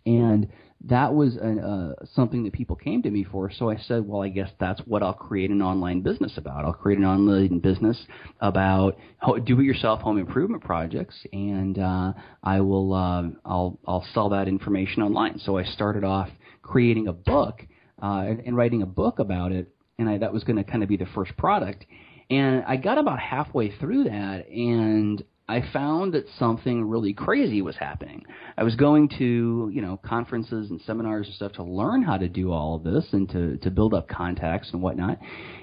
And 0.06 0.52
that 0.86 1.14
was 1.14 1.36
a, 1.36 1.60
uh, 2.00 2.04
something 2.14 2.44
that 2.44 2.52
people 2.52 2.76
came 2.76 3.02
to 3.02 3.10
me 3.10 3.24
for. 3.24 3.50
So 3.50 3.70
I 3.70 3.76
said, 3.76 4.06
well, 4.06 4.22
I 4.22 4.28
guess 4.28 4.50
that's 4.60 4.80
what 4.84 5.02
I'll 5.02 5.14
create 5.14 5.50
an 5.50 5.62
online 5.62 6.02
business 6.02 6.32
about. 6.36 6.64
I'll 6.64 6.74
create 6.74 6.98
an 6.98 7.04
online 7.04 7.58
business 7.60 7.98
about 8.40 8.98
do-it-yourself 9.44 10.00
home 10.00 10.18
improvement 10.18 10.62
projects, 10.62 11.14
and 11.32 11.78
uh, 11.78 12.12
I 12.42 12.60
will 12.60 12.92
uh, 12.92 13.24
I'll 13.44 13.78
I'll 13.86 14.06
sell 14.12 14.28
that 14.30 14.46
information 14.46 15.02
online. 15.02 15.38
So 15.38 15.56
I 15.56 15.64
started 15.64 16.04
off 16.04 16.28
creating 16.62 17.08
a 17.08 17.12
book 17.12 17.66
uh, 18.02 18.24
and, 18.28 18.40
and 18.40 18.56
writing 18.56 18.82
a 18.82 18.86
book 18.86 19.18
about 19.18 19.52
it, 19.52 19.68
and 19.98 20.08
I, 20.08 20.18
that 20.18 20.32
was 20.32 20.44
going 20.44 20.56
to 20.56 20.64
kind 20.64 20.82
of 20.82 20.88
be 20.88 20.96
the 20.96 21.06
first 21.14 21.36
product. 21.36 21.86
And 22.30 22.64
I 22.66 22.76
got 22.76 22.98
about 22.98 23.20
halfway 23.20 23.74
through 23.76 24.04
that, 24.04 24.48
and 24.48 25.22
I 25.46 25.62
found 25.72 26.14
that 26.14 26.24
something 26.38 26.88
really 26.88 27.12
crazy 27.12 27.60
was 27.60 27.76
happening. 27.76 28.24
I 28.56 28.62
was 28.62 28.76
going 28.76 29.10
to, 29.18 29.70
you 29.72 29.82
know, 29.82 29.98
conferences 30.02 30.70
and 30.70 30.80
seminars 30.86 31.26
and 31.26 31.34
stuff 31.34 31.52
to 31.54 31.62
learn 31.62 32.02
how 32.02 32.16
to 32.16 32.28
do 32.28 32.50
all 32.50 32.76
of 32.76 32.82
this 32.82 33.04
and 33.12 33.28
to, 33.30 33.58
to 33.58 33.70
build 33.70 33.92
up 33.92 34.08
contacts 34.08 34.70
and 34.72 34.80
whatnot. 34.80 35.18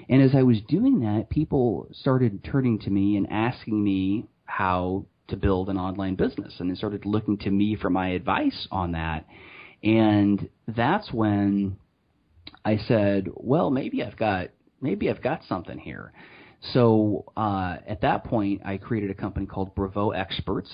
And 0.08 0.22
as 0.22 0.36
I 0.36 0.44
was 0.44 0.60
doing 0.68 1.00
that, 1.00 1.30
people 1.30 1.88
started 1.92 2.44
turning 2.44 2.78
to 2.80 2.90
me 2.90 3.16
and 3.16 3.26
asking 3.28 3.82
me 3.82 4.26
how 4.44 5.06
to 5.28 5.36
build 5.36 5.68
an 5.68 5.78
online 5.78 6.14
business. 6.14 6.54
And 6.60 6.70
they 6.70 6.76
started 6.76 7.04
looking 7.04 7.38
to 7.38 7.50
me 7.50 7.74
for 7.74 7.90
my 7.90 8.10
advice 8.10 8.68
on 8.70 8.92
that. 8.92 9.26
And 9.82 10.48
that's 10.68 11.12
when 11.12 11.76
I 12.64 12.76
said, 12.76 13.28
well, 13.34 13.70
maybe 13.70 14.04
I've 14.04 14.16
got, 14.16 14.50
maybe 14.80 15.10
I've 15.10 15.22
got 15.22 15.40
something 15.48 15.78
here. 15.78 16.12
So 16.72 17.24
uh, 17.36 17.76
at 17.86 18.02
that 18.02 18.24
point, 18.24 18.62
I 18.64 18.76
created 18.76 19.10
a 19.10 19.14
company 19.14 19.46
called 19.46 19.74
Bravo 19.74 20.10
Experts, 20.10 20.70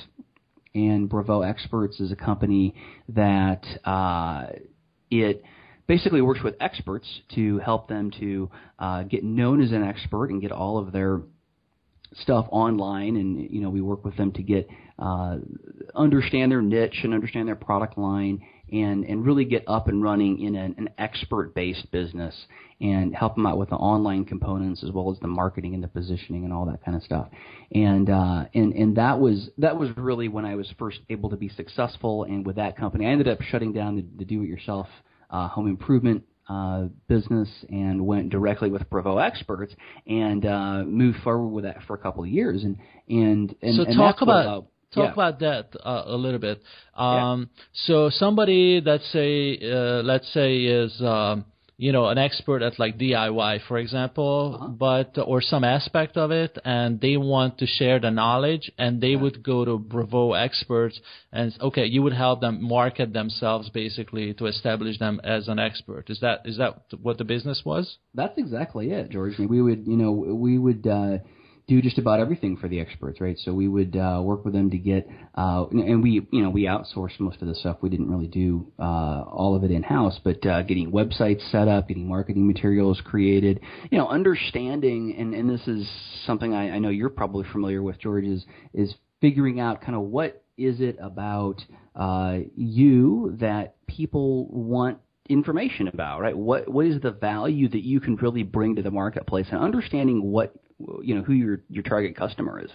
and 0.74 1.08
Bravo 1.08 1.42
Experts 1.42 1.98
is 2.00 2.12
a 2.12 2.16
company 2.16 2.74
that 3.08 3.64
uh, 3.84 4.46
it 5.10 5.42
basically 5.86 6.20
works 6.20 6.42
with 6.42 6.54
experts 6.60 7.06
to 7.34 7.58
help 7.58 7.88
them 7.88 8.10
to 8.20 8.50
uh, 8.78 9.02
get 9.04 9.24
known 9.24 9.62
as 9.62 9.72
an 9.72 9.82
expert 9.82 10.30
and 10.30 10.42
get 10.42 10.52
all 10.52 10.76
of 10.78 10.92
their 10.92 11.22
stuff 12.20 12.46
online. 12.50 13.16
And 13.16 13.50
you 13.50 13.62
know 13.62 13.70
we 13.70 13.80
work 13.80 14.04
with 14.04 14.16
them 14.16 14.32
to 14.32 14.42
get 14.42 14.68
uh, 14.98 15.38
understand 15.94 16.52
their 16.52 16.62
niche 16.62 17.00
and 17.02 17.14
understand 17.14 17.48
their 17.48 17.56
product 17.56 17.96
line 17.96 18.42
and 18.72 19.04
and 19.04 19.24
really 19.24 19.44
get 19.44 19.64
up 19.66 19.88
and 19.88 20.02
running 20.02 20.40
in 20.40 20.54
an, 20.56 20.74
an 20.78 20.88
expert 20.98 21.54
based 21.54 21.90
business 21.90 22.34
and 22.80 23.14
help 23.14 23.34
them 23.34 23.46
out 23.46 23.58
with 23.58 23.70
the 23.70 23.76
online 23.76 24.24
components 24.24 24.84
as 24.84 24.90
well 24.90 25.10
as 25.10 25.18
the 25.20 25.26
marketing 25.26 25.74
and 25.74 25.82
the 25.82 25.88
positioning 25.88 26.44
and 26.44 26.52
all 26.52 26.64
that 26.66 26.84
kind 26.84 26.96
of 26.96 27.02
stuff 27.02 27.28
and 27.72 28.10
uh, 28.10 28.44
and 28.54 28.72
and 28.74 28.96
that 28.96 29.18
was 29.18 29.50
that 29.58 29.76
was 29.76 29.90
really 29.96 30.28
when 30.28 30.44
I 30.44 30.54
was 30.54 30.72
first 30.78 30.98
able 31.10 31.30
to 31.30 31.36
be 31.36 31.48
successful 31.48 32.24
and 32.24 32.46
with 32.46 32.56
that 32.56 32.76
company 32.76 33.06
I 33.06 33.10
ended 33.10 33.28
up 33.28 33.40
shutting 33.42 33.72
down 33.72 33.96
the, 33.96 34.04
the 34.18 34.24
do 34.24 34.42
it 34.42 34.48
yourself 34.48 34.86
uh, 35.30 35.48
home 35.48 35.68
improvement 35.68 36.24
uh, 36.48 36.84
business 37.08 37.48
and 37.68 38.06
went 38.06 38.30
directly 38.30 38.70
with 38.70 38.88
Bravo 38.88 39.18
Experts 39.18 39.74
and 40.06 40.46
uh, 40.46 40.82
moved 40.84 41.18
forward 41.22 41.48
with 41.48 41.64
that 41.64 41.82
for 41.86 41.94
a 41.94 41.98
couple 41.98 42.22
of 42.22 42.30
years. 42.30 42.64
And 42.64 42.78
and 43.08 43.54
and, 43.60 43.76
so 43.76 43.82
and 43.82 43.96
talk 43.96 44.22
about. 44.22 44.66
Talk 44.94 45.08
yeah. 45.08 45.12
about 45.12 45.40
that 45.40 45.76
uh, 45.84 46.04
a 46.06 46.16
little 46.16 46.38
bit. 46.38 46.62
Um, 46.94 47.50
yeah. 47.54 47.62
So 47.86 48.10
somebody, 48.10 48.80
let's 48.84 49.10
say, 49.12 49.58
uh, 49.62 50.02
let's 50.02 50.32
say 50.32 50.64
is 50.64 50.98
um, 51.02 51.44
you 51.76 51.92
know 51.92 52.08
an 52.08 52.18
expert 52.18 52.62
at 52.62 52.78
like 52.78 52.98
DIY, 52.98 53.60
for 53.68 53.78
example, 53.78 54.56
uh-huh. 54.58 54.68
but 54.68 55.18
or 55.24 55.40
some 55.40 55.62
aspect 55.62 56.16
of 56.16 56.30
it, 56.30 56.58
and 56.64 57.00
they 57.00 57.16
want 57.16 57.58
to 57.58 57.66
share 57.66 58.00
the 58.00 58.10
knowledge, 58.10 58.70
and 58.78 59.00
they 59.00 59.08
yeah. 59.08 59.20
would 59.20 59.42
go 59.42 59.64
to 59.64 59.78
Bravo 59.78 60.32
experts, 60.32 60.98
and 61.32 61.54
okay, 61.60 61.84
you 61.84 62.02
would 62.02 62.14
help 62.14 62.40
them 62.40 62.62
market 62.62 63.12
themselves 63.12 63.68
basically 63.68 64.32
to 64.34 64.46
establish 64.46 64.98
them 64.98 65.20
as 65.22 65.48
an 65.48 65.58
expert. 65.58 66.08
Is 66.08 66.20
that 66.20 66.40
is 66.46 66.56
that 66.56 66.82
what 67.00 67.18
the 67.18 67.24
business 67.24 67.62
was? 67.64 67.98
That's 68.14 68.36
exactly 68.38 68.90
it, 68.90 69.10
George. 69.10 69.38
We 69.38 69.62
would 69.62 69.86
you 69.86 69.96
know 69.96 70.12
we 70.12 70.58
would. 70.58 70.86
Uh, 70.86 71.18
do 71.68 71.82
just 71.82 71.98
about 71.98 72.18
everything 72.18 72.56
for 72.56 72.66
the 72.66 72.80
experts, 72.80 73.20
right? 73.20 73.36
So 73.38 73.52
we 73.52 73.68
would 73.68 73.94
uh, 73.94 74.20
work 74.24 74.44
with 74.44 74.54
them 74.54 74.70
to 74.70 74.78
get, 74.78 75.06
uh, 75.34 75.66
and 75.70 76.02
we, 76.02 76.26
you 76.32 76.42
know, 76.42 76.48
we 76.48 76.62
outsourced 76.62 77.20
most 77.20 77.42
of 77.42 77.48
the 77.48 77.54
stuff. 77.54 77.76
We 77.82 77.90
didn't 77.90 78.10
really 78.10 78.26
do 78.26 78.72
uh, 78.78 78.82
all 78.82 79.54
of 79.54 79.64
it 79.64 79.70
in 79.70 79.82
house, 79.82 80.18
but 80.24 80.44
uh, 80.46 80.62
getting 80.62 80.90
websites 80.90 81.48
set 81.52 81.68
up, 81.68 81.88
getting 81.88 82.08
marketing 82.08 82.46
materials 82.46 83.02
created, 83.04 83.60
you 83.90 83.98
know, 83.98 84.08
understanding, 84.08 85.14
and, 85.18 85.34
and 85.34 85.48
this 85.48 85.68
is 85.68 85.86
something 86.26 86.54
I, 86.54 86.70
I 86.70 86.78
know 86.78 86.88
you're 86.88 87.10
probably 87.10 87.46
familiar 87.52 87.82
with, 87.82 88.00
George, 88.00 88.24
is 88.24 88.46
is 88.72 88.94
figuring 89.20 89.60
out 89.60 89.82
kind 89.82 89.94
of 89.94 90.02
what 90.02 90.42
is 90.56 90.80
it 90.80 90.96
about 91.00 91.62
uh, 91.94 92.38
you 92.56 93.36
that 93.40 93.74
people 93.86 94.46
want 94.46 94.98
information 95.28 95.88
about, 95.88 96.22
right? 96.22 96.36
What 96.36 96.66
what 96.66 96.86
is 96.86 97.02
the 97.02 97.10
value 97.10 97.68
that 97.68 97.82
you 97.82 98.00
can 98.00 98.16
really 98.16 98.42
bring 98.42 98.76
to 98.76 98.82
the 98.82 98.90
marketplace, 98.90 99.48
and 99.50 99.60
understanding 99.60 100.22
what 100.22 100.54
you 101.02 101.14
know 101.14 101.22
who 101.22 101.32
your 101.32 101.60
your 101.68 101.82
target 101.82 102.16
customer 102.16 102.60
is. 102.60 102.70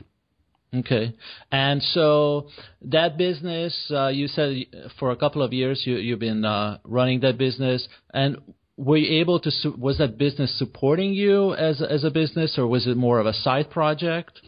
Okay, 0.75 1.15
and 1.51 1.83
so 1.83 2.49
that 2.81 3.15
business, 3.15 3.75
uh, 3.91 4.07
you 4.07 4.27
said 4.27 4.65
for 4.99 5.11
a 5.11 5.15
couple 5.15 5.43
of 5.43 5.53
years 5.53 5.83
you 5.85 5.97
you've 5.97 6.19
been 6.19 6.43
uh, 6.43 6.79
running 6.83 7.19
that 7.19 7.37
business, 7.37 7.87
and 8.11 8.37
were 8.75 8.97
you 8.97 9.21
able 9.21 9.39
to 9.39 9.51
was 9.77 9.99
that 9.99 10.17
business 10.17 10.57
supporting 10.57 11.13
you 11.13 11.53
as 11.53 11.81
as 11.81 12.03
a 12.03 12.09
business, 12.09 12.57
or 12.57 12.65
was 12.65 12.87
it 12.87 12.97
more 12.97 13.19
of 13.19 13.27
a 13.27 13.33
side 13.33 13.69
project? 13.69 14.39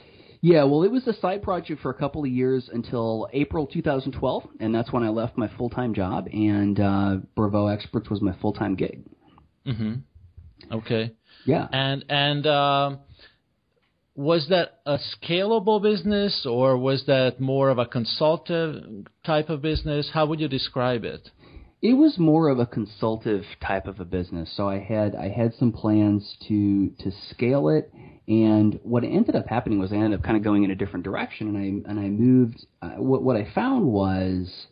Yeah, 0.42 0.64
well, 0.64 0.84
it 0.84 0.92
was 0.92 1.08
a 1.08 1.14
side 1.14 1.42
project 1.42 1.82
for 1.82 1.90
a 1.90 1.94
couple 1.94 2.24
of 2.24 2.30
years 2.30 2.70
until 2.72 3.28
April 3.34 3.66
2012, 3.66 4.44
and 4.60 4.76
that's 4.76 4.92
when 4.92 5.02
I 5.02 5.10
left 5.10 5.38
my 5.38 5.50
full 5.58 5.70
time 5.70 5.94
job, 5.94 6.28
and 6.32 6.80
uh, 6.80 7.18
Bravo 7.36 7.68
Experts 7.68 8.10
was 8.10 8.22
my 8.22 8.36
full 8.42 8.54
time 8.54 8.76
gig. 8.76 9.04
Mm-hmm. 9.68 10.74
Okay. 10.74 11.14
Yeah. 11.46 11.68
And 11.72 12.04
and. 12.10 12.48
Um, 12.48 13.00
was 14.16 14.48
that 14.50 14.80
a 14.86 14.98
scalable 14.98 15.82
business 15.82 16.46
or 16.50 16.78
was 16.78 17.04
that 17.06 17.40
more 17.40 17.70
of 17.70 17.78
a 17.78 17.86
consultative 17.86 19.06
type 19.26 19.50
of 19.50 19.62
business? 19.62 20.10
How 20.14 20.26
would 20.26 20.40
you 20.40 20.48
describe 20.48 21.04
it? 21.04 21.30
It 21.82 21.94
was 21.94 22.18
more 22.18 22.48
of 22.48 22.58
a 22.58 22.66
consultative 22.66 23.44
type 23.62 23.88
of 23.88 24.00
a 24.00 24.06
business. 24.06 24.52
So 24.56 24.70
I 24.70 24.80
had 24.80 25.16
I 25.16 25.30
had 25.30 25.54
some 25.56 25.72
plans 25.74 26.38
to 26.48 26.90
to 27.00 27.12
scale 27.30 27.68
it, 27.70 27.94
and 28.28 28.80
what 28.84 29.04
ended 29.04 29.36
up 29.36 29.48
happening 29.48 29.80
was 29.80 29.92
I 29.92 29.98
ended 29.98 30.20
up 30.20 30.24
kind 30.24 30.38
of 30.38 30.44
going 30.44 30.64
in 30.64 30.72
a 30.72 30.76
different 30.76 31.04
direction, 31.04 31.50
and 31.50 31.58
I 31.58 31.90
and 31.90 32.00
I 32.00 32.08
moved. 32.08 32.66
Uh, 32.82 32.92
what 32.92 33.22
what 33.22 33.36
I 33.36 33.48
found 33.54 33.86
was 33.86 34.68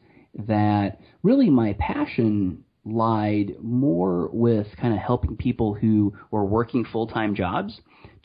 that 0.47 0.99
really 1.21 1.49
my 1.49 1.73
passion 1.73 2.63
lied 2.85 3.55
more 3.61 4.29
with 4.31 4.67
kind 4.81 4.93
of 4.93 4.99
helping 4.99 5.37
people 5.37 5.73
who 5.73 6.13
were 6.31 6.45
working 6.45 6.85
full 6.85 7.07
time 7.07 7.35
jobs 7.35 7.79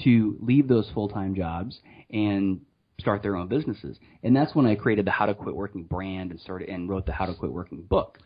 to 0.04 0.36
leave 0.40 0.68
those 0.68 0.88
full 0.94 1.08
time 1.08 1.34
jobs 1.34 1.78
and 2.10 2.60
start 3.00 3.22
their 3.22 3.36
own 3.36 3.48
businesses. 3.48 3.96
And 4.22 4.34
that's 4.34 4.54
when 4.54 4.66
I 4.66 4.74
created 4.74 5.06
the 5.06 5.10
How 5.10 5.26
to 5.26 5.34
Quit 5.34 5.54
Working 5.54 5.84
brand 5.84 6.30
and 6.30 6.40
started 6.40 6.68
and 6.68 6.88
wrote 6.88 7.06
the 7.06 7.12
How 7.12 7.26
to 7.26 7.34
Quit 7.34 7.52
Working 7.52 7.82
book. 7.82 8.18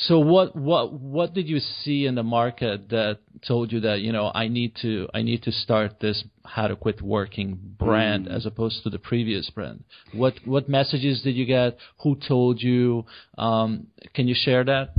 So 0.00 0.20
what 0.20 0.54
what 0.54 0.92
what 0.92 1.34
did 1.34 1.48
you 1.48 1.58
see 1.58 2.06
in 2.06 2.14
the 2.14 2.22
market 2.22 2.88
that 2.90 3.18
told 3.46 3.72
you 3.72 3.80
that 3.80 4.00
you 4.00 4.12
know 4.12 4.30
I 4.32 4.46
need 4.46 4.76
to 4.82 5.08
I 5.12 5.22
need 5.22 5.42
to 5.42 5.50
start 5.50 5.98
this 5.98 6.22
how 6.44 6.68
to 6.68 6.76
quit 6.76 7.02
working 7.02 7.58
brand 7.76 8.26
mm. 8.26 8.34
as 8.34 8.46
opposed 8.46 8.84
to 8.84 8.90
the 8.90 9.00
previous 9.00 9.50
brand? 9.50 9.82
What 10.12 10.34
what 10.44 10.68
messages 10.68 11.22
did 11.22 11.34
you 11.34 11.46
get? 11.46 11.78
Who 12.04 12.14
told 12.14 12.62
you? 12.62 13.06
Um, 13.36 13.88
can 14.14 14.28
you 14.28 14.36
share 14.38 14.62
that? 14.64 14.94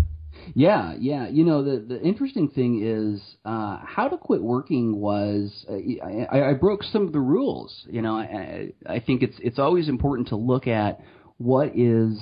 Yeah, 0.55 0.95
yeah. 0.99 1.27
You 1.27 1.43
know, 1.43 1.63
the 1.63 1.79
the 1.79 2.01
interesting 2.01 2.49
thing 2.49 2.81
is 2.83 3.21
uh, 3.45 3.79
how 3.83 4.07
to 4.07 4.17
quit 4.17 4.41
working 4.41 4.95
was 4.95 5.65
uh, 5.69 5.75
I, 6.31 6.49
I 6.49 6.53
broke 6.53 6.83
some 6.83 7.05
of 7.05 7.13
the 7.13 7.19
rules. 7.19 7.85
You 7.89 8.01
know, 8.01 8.15
I, 8.15 8.73
I 8.85 8.99
think 8.99 9.23
it's 9.23 9.35
it's 9.39 9.59
always 9.59 9.89
important 9.89 10.29
to 10.29 10.35
look 10.35 10.67
at 10.67 11.01
what 11.37 11.77
is 11.77 12.19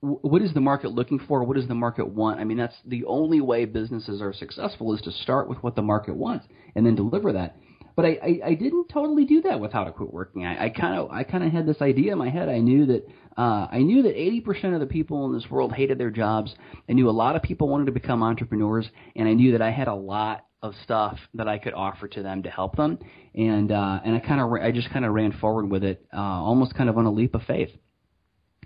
what 0.00 0.40
is 0.42 0.54
the 0.54 0.60
market 0.60 0.92
looking 0.92 1.18
for? 1.18 1.44
What 1.44 1.56
does 1.56 1.68
the 1.68 1.74
market 1.74 2.08
want? 2.08 2.40
I 2.40 2.44
mean, 2.44 2.56
that's 2.56 2.76
the 2.86 3.04
only 3.04 3.40
way 3.40 3.66
businesses 3.66 4.22
are 4.22 4.32
successful 4.32 4.94
is 4.94 5.02
to 5.02 5.12
start 5.12 5.48
with 5.48 5.58
what 5.62 5.76
the 5.76 5.82
market 5.82 6.16
wants 6.16 6.46
and 6.74 6.86
then 6.86 6.94
deliver 6.94 7.32
that. 7.34 7.56
But 8.00 8.08
I, 8.08 8.18
I, 8.22 8.40
I 8.46 8.54
didn't 8.54 8.88
totally 8.88 9.26
do 9.26 9.42
that 9.42 9.60
with 9.60 9.72
how 9.72 9.84
to 9.84 9.92
quit 9.92 10.10
working. 10.10 10.46
I 10.46 10.70
kind 10.70 10.98
of 10.98 11.10
I 11.10 11.22
kind 11.22 11.44
of 11.44 11.52
had 11.52 11.66
this 11.66 11.82
idea 11.82 12.12
in 12.12 12.18
my 12.18 12.30
head. 12.30 12.48
I 12.48 12.58
knew 12.58 12.86
that 12.86 13.06
uh, 13.36 13.66
I 13.70 13.80
knew 13.80 14.04
that 14.04 14.16
80% 14.16 14.72
of 14.72 14.80
the 14.80 14.86
people 14.86 15.26
in 15.26 15.34
this 15.34 15.50
world 15.50 15.74
hated 15.74 15.98
their 15.98 16.08
jobs. 16.10 16.54
I 16.88 16.94
knew 16.94 17.10
a 17.10 17.12
lot 17.12 17.36
of 17.36 17.42
people 17.42 17.68
wanted 17.68 17.84
to 17.86 17.92
become 17.92 18.22
entrepreneurs, 18.22 18.88
and 19.16 19.28
I 19.28 19.34
knew 19.34 19.52
that 19.52 19.60
I 19.60 19.70
had 19.70 19.86
a 19.86 19.94
lot 19.94 20.46
of 20.62 20.72
stuff 20.82 21.18
that 21.34 21.46
I 21.46 21.58
could 21.58 21.74
offer 21.74 22.08
to 22.08 22.22
them 22.22 22.42
to 22.44 22.50
help 22.50 22.74
them. 22.74 22.98
And 23.34 23.70
uh, 23.70 24.00
and 24.02 24.16
I 24.16 24.20
kind 24.20 24.40
of 24.40 24.50
I 24.50 24.70
just 24.70 24.88
kind 24.88 25.04
of 25.04 25.12
ran 25.12 25.32
forward 25.32 25.70
with 25.70 25.84
it, 25.84 26.02
uh, 26.10 26.16
almost 26.16 26.74
kind 26.74 26.88
of 26.88 26.96
on 26.96 27.04
a 27.04 27.12
leap 27.12 27.34
of 27.34 27.42
faith 27.42 27.68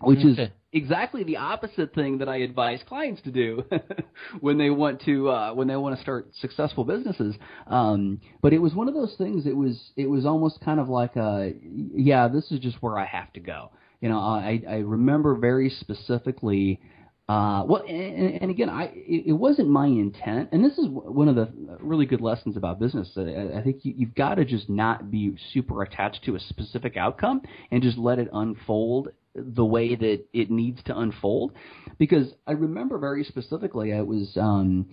which 0.00 0.18
okay. 0.18 0.42
is 0.42 0.48
exactly 0.72 1.22
the 1.22 1.36
opposite 1.36 1.94
thing 1.94 2.18
that 2.18 2.28
I 2.28 2.38
advise 2.38 2.80
clients 2.86 3.22
to 3.22 3.30
do 3.30 3.64
when 4.40 4.58
they 4.58 4.70
want 4.70 5.02
to 5.02 5.30
uh, 5.30 5.54
when 5.54 5.68
they 5.68 5.76
want 5.76 5.96
to 5.96 6.02
start 6.02 6.30
successful 6.40 6.84
businesses. 6.84 7.36
Um, 7.66 8.20
but 8.42 8.52
it 8.52 8.58
was 8.58 8.74
one 8.74 8.88
of 8.88 8.94
those 8.94 9.14
things. 9.16 9.46
It 9.46 9.56
was 9.56 9.92
it 9.96 10.06
was 10.06 10.26
almost 10.26 10.60
kind 10.60 10.80
of 10.80 10.88
like 10.88 11.16
a 11.16 11.52
yeah, 11.94 12.28
this 12.28 12.50
is 12.50 12.60
just 12.60 12.82
where 12.82 12.98
I 12.98 13.06
have 13.06 13.32
to 13.34 13.40
go. 13.40 13.70
You 14.00 14.08
know, 14.08 14.18
I 14.18 14.62
I 14.68 14.76
remember 14.78 15.34
very 15.36 15.70
specifically. 15.70 16.80
Uh, 17.26 17.64
well, 17.66 17.83
and, 17.88 18.43
and 18.43 18.50
again, 18.50 18.69
I 18.69 18.93
it, 18.95 19.33
wasn't 19.33 19.69
my 19.69 19.87
intent, 19.87 20.50
and 20.52 20.62
this 20.62 20.76
is 20.76 20.87
one 20.88 21.28
of 21.28 21.37
the 21.37 21.49
really 21.81 22.04
good 22.04 22.21
lessons 22.21 22.54
about 22.59 22.78
business. 22.78 23.11
I, 23.16 23.59
I 23.59 23.62
think 23.62 23.83
you, 23.83 23.95
you've 23.97 24.14
got 24.14 24.35
to 24.35 24.45
just 24.45 24.69
not 24.69 25.11
be 25.11 25.35
super 25.54 25.83
attached 25.83 26.25
to 26.25 26.37
a 26.37 26.40
specific 26.40 26.99
outcome 26.99 27.40
and 27.71 27.83
just 27.83 27.97
let 27.97 28.19
it 28.19 28.28
unfold 28.31 29.09
the 29.35 29.64
way 29.64 29.95
that 29.97 30.26
it 30.35 30.50
needs 30.50 30.83
to 30.85 30.99
unfold. 30.99 31.52
Because 31.99 32.28
I 32.47 32.52
remember 32.52 32.99
very 32.99 33.25
specifically, 33.25 33.95
I 33.95 34.02
was 34.02 34.37
um, 34.37 34.90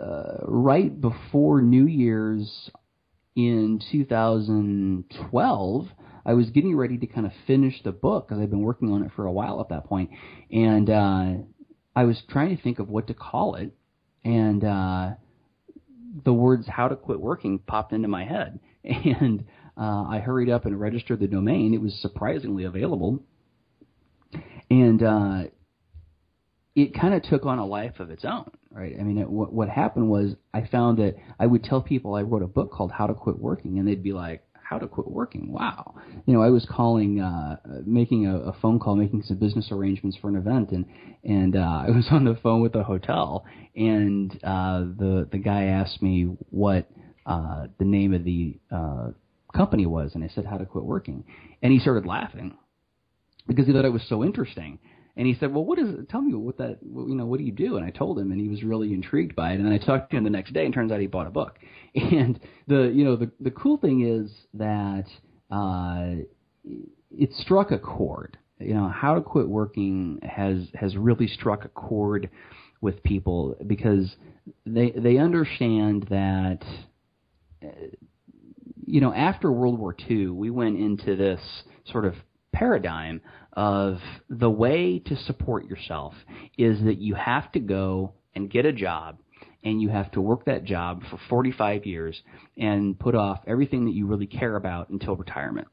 uh, 0.00 0.36
right 0.42 1.00
before 1.00 1.62
New 1.62 1.86
Year's 1.86 2.70
in 3.34 3.80
2012. 3.90 5.88
I 6.24 6.34
was 6.34 6.50
getting 6.50 6.76
ready 6.76 6.98
to 6.98 7.06
kind 7.06 7.26
of 7.26 7.32
finish 7.46 7.82
the 7.82 7.92
book 7.92 8.28
because 8.28 8.42
I've 8.42 8.50
been 8.50 8.62
working 8.62 8.92
on 8.92 9.02
it 9.02 9.10
for 9.16 9.26
a 9.26 9.32
while 9.32 9.60
at 9.60 9.68
that 9.70 9.84
point, 9.84 10.10
and 10.50 10.90
uh, 10.90 11.34
I 11.96 12.04
was 12.04 12.22
trying 12.28 12.54
to 12.54 12.62
think 12.62 12.78
of 12.78 12.90
what 12.90 13.06
to 13.06 13.14
call 13.14 13.54
it, 13.54 13.72
and 14.22 14.62
uh, 14.62 15.14
the 16.24 16.32
words 16.32 16.68
"how 16.68 16.88
to 16.88 16.94
quit 16.94 17.18
working" 17.18 17.58
popped 17.58 17.94
into 17.94 18.06
my 18.06 18.24
head, 18.24 18.60
and 18.84 19.46
uh, 19.78 20.04
I 20.06 20.18
hurried 20.18 20.50
up 20.50 20.66
and 20.66 20.78
registered 20.78 21.20
the 21.20 21.26
domain. 21.26 21.72
It 21.72 21.80
was 21.80 21.98
surprisingly 22.02 22.64
available, 22.64 23.22
and 24.70 25.02
uh, 25.02 25.44
it 26.74 26.94
kind 26.94 27.14
of 27.14 27.22
took 27.22 27.46
on 27.46 27.58
a 27.58 27.66
life 27.66 27.98
of 27.98 28.10
its 28.10 28.26
own, 28.26 28.50
right? 28.70 28.94
I 29.00 29.02
mean, 29.02 29.16
it, 29.16 29.30
what, 29.30 29.50
what 29.50 29.70
happened 29.70 30.10
was 30.10 30.34
I 30.52 30.66
found 30.66 30.98
that 30.98 31.16
I 31.40 31.46
would 31.46 31.64
tell 31.64 31.80
people 31.80 32.14
I 32.14 32.20
wrote 32.22 32.42
a 32.42 32.46
book 32.46 32.70
called 32.70 32.92
How 32.92 33.06
to 33.06 33.14
Quit 33.14 33.38
Working, 33.38 33.78
and 33.78 33.88
they'd 33.88 34.02
be 34.02 34.12
like, 34.12 34.45
"How 34.68 34.78
to 34.78 34.86
quit 34.86 35.10
working? 35.10 35.52
Wow!" 35.52 35.94
You 36.26 36.34
know, 36.34 36.42
I 36.42 36.50
was 36.50 36.66
calling, 36.66 37.20
uh, 37.20 37.56
making 37.84 38.26
a, 38.26 38.36
a 38.38 38.52
phone 38.60 38.78
call, 38.78 38.96
making 38.96 39.22
some 39.22 39.36
business 39.38 39.70
arrangements 39.70 40.16
for 40.16 40.28
an 40.28 40.36
event, 40.36 40.70
and 40.70 40.84
and 41.24 41.56
uh, 41.56 41.84
I 41.86 41.90
was 41.90 42.06
on 42.10 42.24
the 42.24 42.34
phone 42.42 42.62
with 42.62 42.72
the 42.72 42.82
hotel, 42.82 43.44
and 43.74 44.32
uh, 44.42 44.80
the 44.80 45.28
the 45.30 45.38
guy 45.38 45.64
asked 45.64 46.02
me 46.02 46.36
what 46.50 46.90
uh, 47.26 47.66
the 47.78 47.84
name 47.84 48.14
of 48.14 48.24
the 48.24 48.58
uh, 48.70 49.10
company 49.54 49.86
was, 49.86 50.14
and 50.14 50.24
I 50.24 50.28
said, 50.28 50.44
"How 50.44 50.58
to 50.58 50.66
Quit 50.66 50.84
Working," 50.84 51.24
and 51.62 51.72
he 51.72 51.78
started 51.78 52.06
laughing 52.06 52.56
because 53.46 53.66
he 53.66 53.72
thought 53.72 53.84
it 53.84 53.92
was 53.92 54.06
so 54.08 54.24
interesting. 54.24 54.78
And 55.16 55.26
he 55.26 55.34
said, 55.34 55.54
"Well, 55.54 55.64
what 55.64 55.78
is 55.78 55.88
it? 55.88 56.08
Tell 56.10 56.20
me 56.20 56.34
what 56.34 56.58
that 56.58 56.78
you 56.82 57.14
know 57.14 57.24
what 57.24 57.38
do 57.38 57.44
you 57.44 57.52
do?" 57.52 57.76
And 57.76 57.84
I 57.84 57.90
told 57.90 58.18
him, 58.18 58.32
and 58.32 58.40
he 58.40 58.48
was 58.48 58.62
really 58.62 58.92
intrigued 58.92 59.34
by 59.34 59.52
it. 59.52 59.56
And 59.56 59.64
then 59.64 59.72
I 59.72 59.78
talked 59.78 60.10
to 60.10 60.16
him 60.16 60.24
the 60.24 60.30
next 60.30 60.52
day, 60.52 60.64
and 60.64 60.74
turns 60.74 60.92
out 60.92 61.00
he 61.00 61.06
bought 61.06 61.26
a 61.26 61.30
book. 61.30 61.58
And 61.94 62.38
the 62.66 62.92
you 62.94 63.04
know 63.04 63.16
the 63.16 63.30
the 63.40 63.50
cool 63.50 63.78
thing 63.78 64.02
is 64.02 64.30
that 64.52 65.06
uh, 65.50 66.16
it 67.10 67.32
struck 67.38 67.70
a 67.70 67.78
chord. 67.78 68.36
You 68.58 68.74
know, 68.74 68.88
how 68.88 69.14
to 69.14 69.22
quit 69.22 69.48
working 69.48 70.18
has 70.22 70.68
has 70.74 70.94
really 70.96 71.26
struck 71.26 71.64
a 71.64 71.68
chord 71.68 72.28
with 72.82 73.02
people 73.02 73.56
because 73.66 74.14
they 74.66 74.90
they 74.90 75.16
understand 75.16 76.06
that. 76.10 76.58
Uh, 77.64 77.68
you 78.88 79.00
know, 79.00 79.12
after 79.12 79.50
World 79.50 79.80
War 79.80 79.96
II, 80.08 80.28
we 80.28 80.48
went 80.48 80.78
into 80.78 81.16
this 81.16 81.40
sort 81.90 82.04
of 82.04 82.14
paradigm 82.56 83.20
of 83.52 83.98
the 84.30 84.50
way 84.50 84.98
to 84.98 85.16
support 85.16 85.66
yourself 85.66 86.14
is 86.56 86.82
that 86.84 86.98
you 86.98 87.14
have 87.14 87.52
to 87.52 87.60
go 87.60 88.14
and 88.34 88.50
get 88.50 88.64
a 88.64 88.72
job 88.72 89.18
and 89.62 89.82
you 89.82 89.88
have 89.88 90.10
to 90.12 90.20
work 90.20 90.44
that 90.46 90.64
job 90.64 91.02
for 91.10 91.18
45 91.28 91.86
years 91.86 92.20
and 92.56 92.98
put 92.98 93.14
off 93.14 93.40
everything 93.46 93.84
that 93.86 93.92
you 93.92 94.06
really 94.06 94.26
care 94.26 94.56
about 94.56 94.88
until 94.90 95.16
retirement. 95.16 95.68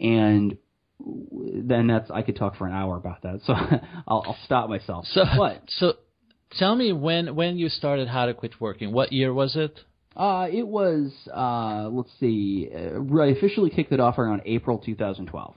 And 0.00 0.56
then 0.98 1.88
that's 1.88 2.10
I 2.10 2.22
could 2.22 2.36
talk 2.36 2.56
for 2.56 2.66
an 2.66 2.72
hour 2.72 2.96
about 2.96 3.22
that, 3.22 3.40
so 3.44 3.52
I'll, 4.06 4.24
I'll 4.26 4.38
stop 4.44 4.68
myself. 4.70 5.06
So 5.10 5.24
what? 5.36 5.62
So 5.78 5.94
tell 6.58 6.74
me 6.74 6.92
when 6.92 7.34
when 7.34 7.58
you 7.58 7.68
started 7.68 8.08
How 8.08 8.26
to 8.26 8.34
Quit 8.34 8.60
Working. 8.60 8.92
What 8.92 9.12
year 9.12 9.34
was 9.34 9.56
it? 9.56 9.78
Uh, 10.16 10.46
it 10.50 10.66
was 10.66 11.12
uh, 11.34 11.88
let's 11.90 12.10
see. 12.20 12.70
Uh, 12.72 13.20
I 13.20 13.26
officially 13.26 13.70
kicked 13.70 13.92
it 13.92 14.00
off 14.00 14.18
around 14.18 14.42
April 14.46 14.78
2012. 14.78 15.54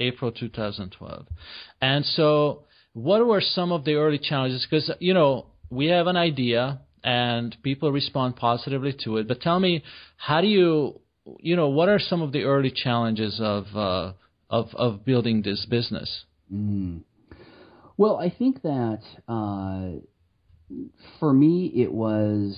April 0.00 0.32
2012. 0.32 1.26
And 1.80 2.04
so, 2.04 2.64
what 2.92 3.26
were 3.26 3.40
some 3.40 3.72
of 3.72 3.84
the 3.84 3.94
early 3.94 4.18
challenges? 4.18 4.66
Because, 4.68 4.90
you 5.00 5.14
know, 5.14 5.46
we 5.70 5.86
have 5.86 6.06
an 6.06 6.16
idea 6.16 6.80
and 7.04 7.56
people 7.62 7.92
respond 7.92 8.36
positively 8.36 8.94
to 9.04 9.18
it. 9.18 9.28
But 9.28 9.40
tell 9.40 9.60
me, 9.60 9.82
how 10.16 10.40
do 10.40 10.46
you, 10.46 11.00
you 11.40 11.56
know, 11.56 11.68
what 11.68 11.88
are 11.88 11.98
some 11.98 12.22
of 12.22 12.32
the 12.32 12.42
early 12.42 12.72
challenges 12.74 13.40
of, 13.42 13.66
uh, 13.74 14.12
of, 14.50 14.74
of 14.74 15.04
building 15.04 15.42
this 15.42 15.66
business? 15.66 16.24
Mm. 16.52 17.02
Well, 17.96 18.16
I 18.16 18.30
think 18.30 18.62
that 18.62 19.00
uh, 19.28 20.00
for 21.18 21.32
me, 21.32 21.72
it 21.74 21.92
was 21.92 22.56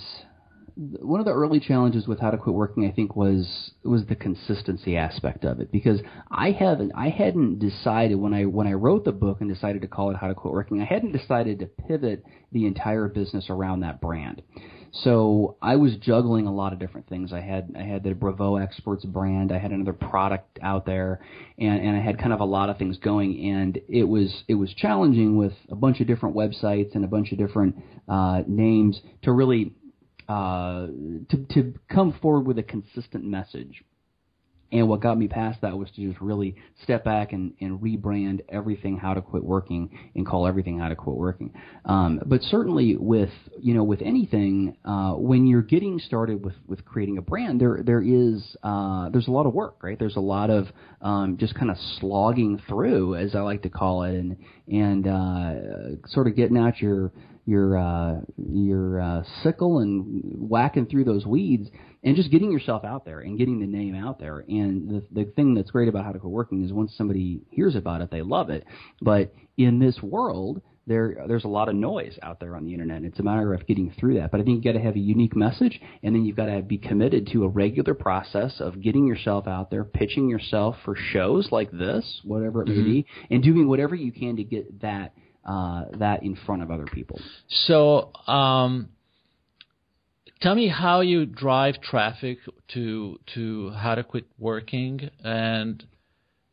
one 0.81 1.21
of 1.21 1.27
the 1.27 1.33
early 1.33 1.61
challenges 1.61 2.09
with 2.09 2.21
how 2.21 2.31
to 2.31 2.39
quit 2.39 2.55
working, 2.55 2.87
I 2.87 2.91
think, 2.91 3.15
was 3.15 3.73
was 3.85 4.07
the 4.07 4.15
consistency 4.15 4.97
aspect 4.97 5.45
of 5.45 5.61
it 5.61 5.71
because 5.71 6.01
I 6.31 6.53
haven't 6.53 6.93
I 6.95 7.11
hadn't 7.11 7.59
decided 7.59 8.15
when 8.15 8.33
I 8.33 8.47
when 8.47 8.67
I 8.67 8.73
wrote 8.73 9.05
the 9.05 9.13
book 9.13 9.39
and 9.41 9.53
decided 9.53 9.83
to 9.83 9.89
call 9.89 10.11
it 10.11 10.17
How 10.17 10.29
to 10.29 10.35
Quit 10.35 10.55
Working, 10.55 10.81
I 10.81 10.87
hadn't 10.87 11.13
decided 11.13 11.59
to 11.59 11.67
pivot 11.67 12.25
the 12.53 12.67
entire 12.67 13.09
business 13.09 13.51
around 13.51 13.81
that 13.81 14.01
brand. 14.01 14.43
So 14.93 15.57
I 15.63 15.77
was 15.77 15.97
juggling 15.97 16.47
a 16.47 16.53
lot 16.53 16.73
of 16.73 16.79
different 16.79 17.09
things. 17.09 17.33
I 17.33 17.41
had 17.41 17.75
I 17.79 17.83
had 17.83 18.03
the 18.03 18.15
Bravo 18.15 18.57
Experts 18.57 19.05
brand, 19.05 19.53
I 19.53 19.59
had 19.59 19.73
another 19.73 19.93
product 19.93 20.59
out 20.63 20.87
there, 20.87 21.21
and, 21.59 21.81
and 21.81 21.97
I 21.97 22.01
had 22.01 22.19
kind 22.19 22.33
of 22.33 22.41
a 22.41 22.45
lot 22.45 22.71
of 22.71 22.79
things 22.79 22.97
going. 22.99 23.51
And 23.51 23.79
it 23.89 24.05
was 24.05 24.45
it 24.49 24.55
was 24.55 24.73
challenging 24.75 25.37
with 25.37 25.53
a 25.69 25.77
bunch 25.77 26.01
of 26.01 26.07
different 26.07 26.35
websites 26.35 26.95
and 26.95 27.05
a 27.05 27.09
bunch 27.09 27.33
of 27.33 27.39
different 27.39 27.77
uh, 28.09 28.43
names 28.49 29.01
to 29.23 29.33
really 29.33 29.75
uh, 30.31 30.87
to 31.29 31.45
to 31.55 31.75
come 31.93 32.17
forward 32.23 32.47
with 32.47 32.57
a 32.57 32.63
consistent 32.63 33.25
message. 33.25 33.83
And 34.73 34.89
what 34.89 35.01
got 35.01 35.19
me 35.19 35.27
past 35.27 35.63
that 35.63 35.77
was 35.77 35.89
to 35.97 36.09
just 36.09 36.21
really 36.21 36.55
step 36.85 37.03
back 37.03 37.33
and, 37.33 37.55
and 37.61 37.81
rebrand 37.81 38.43
everything 38.49 38.97
how 38.97 39.15
to 39.15 39.21
quit 39.21 39.43
working 39.43 39.99
and 40.15 40.25
call 40.25 40.47
everything 40.47 40.79
how 40.79 40.89
to 40.89 40.95
quit 40.95 41.17
working. 41.17 41.53
Um, 41.85 42.21
but 42.25 42.43
certainly 42.43 42.95
with 42.97 43.33
you 43.59 43.75
know 43.75 43.83
with 43.83 44.01
anything, 44.03 44.77
uh, 44.85 45.15
when 45.15 45.49
you're 45.49 45.63
getting 45.63 45.99
started 45.99 46.45
with, 46.45 46.55
with 46.69 46.85
creating 46.85 47.19
a 47.19 47.23
brand, 47.23 47.61
there 47.61 47.81
there 47.85 48.01
is 48.01 48.57
uh, 48.63 49.09
there's 49.09 49.27
a 49.27 49.33
lot 49.33 49.47
of 49.47 49.55
work, 49.55 49.83
right? 49.83 49.99
There's 49.99 50.15
a 50.15 50.21
lot 50.21 50.51
of 50.51 50.69
um, 51.01 51.39
just 51.39 51.57
kind 51.57 51.73
of 51.73 51.77
slogging 51.99 52.63
through, 52.69 53.17
as 53.17 53.35
I 53.35 53.41
like 53.41 53.63
to 53.63 53.71
call 53.71 54.05
it, 54.05 54.15
and 54.15 54.37
and 54.69 55.09
uh, 55.09 56.09
sort 56.11 56.29
of 56.29 56.37
getting 56.37 56.57
out 56.57 56.79
your 56.79 57.11
your 57.51 57.77
uh, 57.77 58.21
your 58.37 59.01
uh, 59.01 59.23
sickle 59.43 59.81
and 59.81 60.49
whacking 60.49 60.87
through 60.87 61.05
those 61.05 61.27
weeds 61.27 61.69
and 62.05 62.15
just 62.17 62.31
getting 62.31 62.53
yourself 62.53 62.85
out 62.85 63.05
there 63.05 63.21
and 63.21 63.37
getting 63.37 63.59
the 63.59 63.67
name 63.67 63.95
out 63.95 64.21
there. 64.21 64.45
And 64.49 64.89
the 64.89 65.05
the 65.11 65.31
thing 65.33 65.55
that's 65.55 65.71
great 65.71 65.89
about 65.89 66.05
how 66.05 66.13
to 66.13 66.19
quit 66.21 66.31
working 66.31 66.65
is 66.65 66.73
once 66.73 66.95
somebody 66.97 67.43
hears 67.51 67.75
about 67.75 68.03
it, 68.03 68.11
they 68.11 68.23
love 68.23 68.51
it. 68.51 68.65
But 69.03 69.35
in 69.59 69.81
this 69.81 70.01
world, 70.01 70.63
there 70.87 71.25
there's 71.27 71.45
a 71.45 71.49
lot 71.49 71.69
of 71.69 71.75
noise 71.75 72.17
out 72.23 72.39
there 72.39 72.55
on 72.55 72.65
the 72.65 72.73
internet. 72.73 73.03
It's 73.03 73.19
a 73.19 73.25
matter 73.25 73.53
of 73.53 73.67
getting 73.67 73.93
through 73.99 74.15
that. 74.21 74.31
But 74.31 74.41
I 74.41 74.45
think 74.45 74.65
you 74.65 74.73
got 74.73 74.79
to 74.79 74.85
have 74.85 74.95
a 74.95 75.01
unique 75.01 75.35
message, 75.35 75.81
and 76.05 76.15
then 76.15 76.25
you've 76.25 76.37
got 76.37 76.47
to 76.47 76.63
be 76.63 76.79
committed 76.79 77.29
to 77.33 77.43
a 77.43 77.49
regular 77.49 77.95
process 77.95 78.61
of 78.61 78.81
getting 78.81 79.09
yourself 79.09 79.49
out 79.49 79.73
there, 79.73 79.83
pitching 79.83 80.29
yourself 80.29 80.77
for 80.85 80.95
shows 80.95 81.49
like 81.51 81.73
this, 81.73 82.21
whatever 82.23 82.63
it 82.63 82.69
may 82.69 82.75
mm-hmm. 82.75 82.85
be, 82.85 83.07
and 83.29 83.43
doing 83.43 83.67
whatever 83.69 83.97
you 83.97 84.13
can 84.13 84.37
to 84.37 84.45
get 84.45 84.83
that 84.83 85.15
uh, 85.45 85.85
that 85.99 86.23
in 86.23 86.37
front 86.47 86.63
of 86.63 86.71
other 86.71 86.87
people. 86.87 87.21
So. 87.49 88.13
Um 88.27 88.91
tell 90.41 90.55
me 90.55 90.69
how 90.69 91.01
you 91.01 91.27
drive 91.27 91.81
traffic 91.83 92.39
to 92.69 93.21
to 93.35 93.71
how 93.71 93.95
to 93.95 94.03
quit 94.03 94.27
working 94.39 95.11
and 95.23 95.85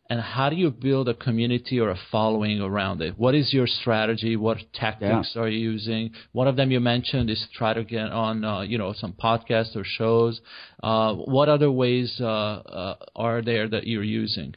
and 0.10 0.22
how 0.22 0.50
do 0.50 0.56
you 0.56 0.72
build 0.72 1.10
a 1.10 1.14
community 1.14 1.80
or 1.80 1.90
a 1.90 2.00
following 2.12 2.62
around 2.62 3.02
it? 3.02 3.18
What 3.18 3.36
is 3.36 3.54
your 3.54 3.68
strategy? 3.68 4.38
What 4.38 4.58
tactics 4.74 5.34
yeah. 5.36 5.42
are 5.42 5.50
you 5.50 5.60
using? 5.60 6.12
One 6.32 6.48
of 6.48 6.56
them 6.56 6.72
you 6.72 6.80
mentioned 6.80 7.30
is 7.30 7.46
try 7.54 7.74
to 7.74 7.84
get 7.84 8.10
on, 8.12 8.46
uh, 8.46 8.62
you 8.62 8.78
know, 8.78 8.94
some 8.94 9.14
podcasts 9.14 9.76
or 9.76 9.84
shows. 9.84 10.40
Uh, 10.82 11.14
what 11.14 11.50
other 11.50 11.70
ways 11.70 12.18
uh, 12.22 12.26
uh 12.26 12.96
are 13.18 13.42
there 13.42 13.68
that 13.68 13.86
you're 13.86 14.04
using? 14.04 14.56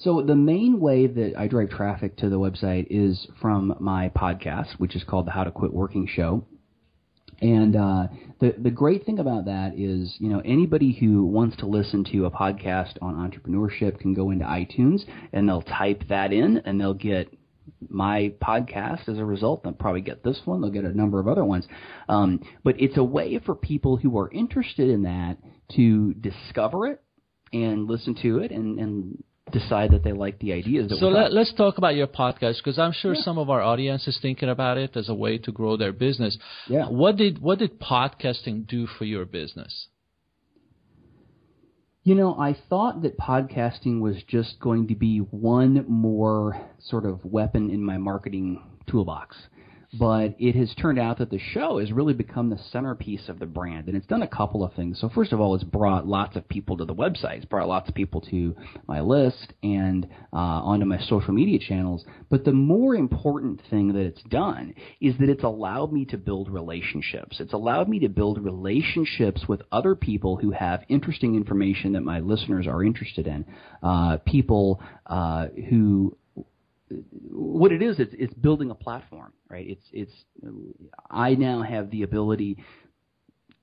So 0.00 0.22
the 0.22 0.34
main 0.34 0.80
way 0.80 1.06
that 1.06 1.34
I 1.36 1.46
drive 1.46 1.68
traffic 1.68 2.16
to 2.18 2.30
the 2.30 2.38
website 2.38 2.86
is 2.88 3.26
from 3.40 3.76
my 3.80 4.10
podcast, 4.16 4.78
which 4.78 4.96
is 4.96 5.04
called 5.04 5.26
the 5.26 5.30
How 5.30 5.44
to 5.44 5.50
Quit 5.50 5.74
Working 5.74 6.06
Show. 6.06 6.46
And 7.42 7.76
uh, 7.76 8.08
the 8.38 8.54
the 8.56 8.70
great 8.70 9.04
thing 9.04 9.18
about 9.18 9.44
that 9.44 9.74
is, 9.76 10.14
you 10.18 10.30
know, 10.30 10.40
anybody 10.42 10.92
who 10.92 11.24
wants 11.26 11.56
to 11.58 11.66
listen 11.66 12.04
to 12.12 12.24
a 12.24 12.30
podcast 12.30 12.96
on 13.02 13.14
entrepreneurship 13.14 13.98
can 13.98 14.14
go 14.14 14.30
into 14.30 14.44
iTunes 14.44 15.02
and 15.34 15.46
they'll 15.46 15.62
type 15.62 16.02
that 16.08 16.32
in 16.32 16.62
and 16.64 16.80
they'll 16.80 16.94
get 16.94 17.28
my 17.88 18.32
podcast 18.42 19.06
as 19.06 19.18
a 19.18 19.24
result. 19.24 19.62
They'll 19.62 19.72
probably 19.72 20.02
get 20.02 20.24
this 20.24 20.40
one. 20.46 20.62
They'll 20.62 20.70
get 20.70 20.84
a 20.84 20.96
number 20.96 21.20
of 21.20 21.28
other 21.28 21.44
ones. 21.44 21.66
Um, 22.08 22.40
but 22.64 22.80
it's 22.80 22.96
a 22.96 23.04
way 23.04 23.38
for 23.38 23.54
people 23.54 23.98
who 23.98 24.18
are 24.18 24.30
interested 24.30 24.88
in 24.88 25.02
that 25.02 25.36
to 25.76 26.14
discover 26.14 26.86
it 26.86 27.02
and 27.52 27.86
listen 27.86 28.14
to 28.22 28.38
it 28.38 28.50
and, 28.50 28.78
and 28.78 29.24
decide 29.52 29.92
that 29.92 30.04
they 30.04 30.12
like 30.12 30.38
the 30.38 30.52
ideas. 30.52 30.88
That 30.88 30.98
so 30.98 31.08
let, 31.08 31.32
us 31.32 31.52
talk 31.56 31.78
about 31.78 31.94
your 31.94 32.06
podcast 32.06 32.58
because 32.58 32.78
I'm 32.78 32.92
sure 32.92 33.14
yeah. 33.14 33.22
some 33.22 33.38
of 33.38 33.50
our 33.50 33.60
audience 33.60 34.06
is 34.06 34.18
thinking 34.20 34.48
about 34.48 34.78
it 34.78 34.96
as 34.96 35.08
a 35.08 35.14
way 35.14 35.38
to 35.38 35.52
grow 35.52 35.76
their 35.76 35.92
business. 35.92 36.38
Yeah. 36.68 36.88
What 36.88 37.16
did 37.16 37.40
what 37.40 37.58
did 37.58 37.80
podcasting 37.80 38.66
do 38.66 38.86
for 38.86 39.04
your 39.04 39.24
business? 39.24 39.88
You 42.02 42.14
know, 42.14 42.34
I 42.38 42.56
thought 42.68 43.02
that 43.02 43.18
podcasting 43.18 44.00
was 44.00 44.16
just 44.26 44.58
going 44.58 44.88
to 44.88 44.94
be 44.94 45.18
one 45.18 45.84
more 45.86 46.60
sort 46.78 47.04
of 47.04 47.24
weapon 47.24 47.70
in 47.70 47.84
my 47.84 47.98
marketing 47.98 48.62
toolbox 48.88 49.36
but 49.98 50.36
it 50.38 50.54
has 50.54 50.72
turned 50.80 50.98
out 50.98 51.18
that 51.18 51.30
the 51.30 51.40
show 51.52 51.78
has 51.78 51.90
really 51.90 52.14
become 52.14 52.48
the 52.48 52.58
centerpiece 52.70 53.28
of 53.28 53.40
the 53.40 53.46
brand, 53.46 53.88
and 53.88 53.96
it's 53.96 54.06
done 54.06 54.22
a 54.22 54.28
couple 54.28 54.62
of 54.62 54.72
things. 54.74 55.00
So 55.00 55.08
first 55.08 55.32
of 55.32 55.40
all, 55.40 55.54
it's 55.54 55.64
brought 55.64 56.06
lots 56.06 56.36
of 56.36 56.48
people 56.48 56.76
to 56.76 56.84
the 56.84 56.94
website. 56.94 57.38
It's 57.38 57.44
brought 57.44 57.68
lots 57.68 57.88
of 57.88 57.94
people 57.94 58.20
to 58.30 58.54
my 58.86 59.00
list 59.00 59.52
and 59.62 60.06
uh, 60.32 60.36
onto 60.36 60.86
my 60.86 61.00
social 61.00 61.34
media 61.34 61.58
channels. 61.58 62.04
But 62.28 62.44
the 62.44 62.52
more 62.52 62.94
important 62.94 63.60
thing 63.68 63.92
that 63.92 64.00
it's 64.02 64.22
done 64.24 64.74
is 65.00 65.16
that 65.18 65.28
it's 65.28 65.42
allowed 65.42 65.92
me 65.92 66.04
to 66.06 66.16
build 66.16 66.48
relationships. 66.48 67.40
It's 67.40 67.52
allowed 67.52 67.88
me 67.88 67.98
to 68.00 68.08
build 68.08 68.42
relationships 68.44 69.44
with 69.48 69.62
other 69.72 69.96
people 69.96 70.36
who 70.36 70.52
have 70.52 70.84
interesting 70.88 71.34
information 71.34 71.94
that 71.94 72.02
my 72.02 72.20
listeners 72.20 72.68
are 72.68 72.84
interested 72.84 73.26
in. 73.26 73.44
Uh, 73.82 74.18
people 74.24 74.80
uh, 75.06 75.48
who 75.68 76.16
what 77.30 77.72
it 77.72 77.82
is, 77.82 77.98
it's, 77.98 78.14
it's 78.18 78.34
building 78.34 78.70
a 78.70 78.74
platform, 78.74 79.32
right? 79.48 79.66
It's 79.68 79.84
it's 79.92 80.12
I 81.10 81.34
now 81.34 81.62
have 81.62 81.90
the 81.90 82.02
ability 82.02 82.58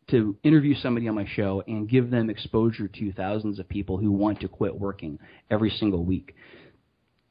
to 0.10 0.38
interview 0.44 0.74
somebody 0.76 1.08
on 1.08 1.16
my 1.16 1.28
show 1.36 1.63
and 1.68 1.90
give 1.90 2.10
them 2.10 2.30
exposure 2.30 2.88
to 2.88 3.12
thousands 3.12 3.60
of 3.60 3.68
people 3.68 3.98
who 3.98 4.12
want 4.12 4.40
to 4.40 4.48
quit 4.48 4.80
working 4.80 5.20
every 5.52 5.70
single 5.70 6.06
week. 6.06 6.36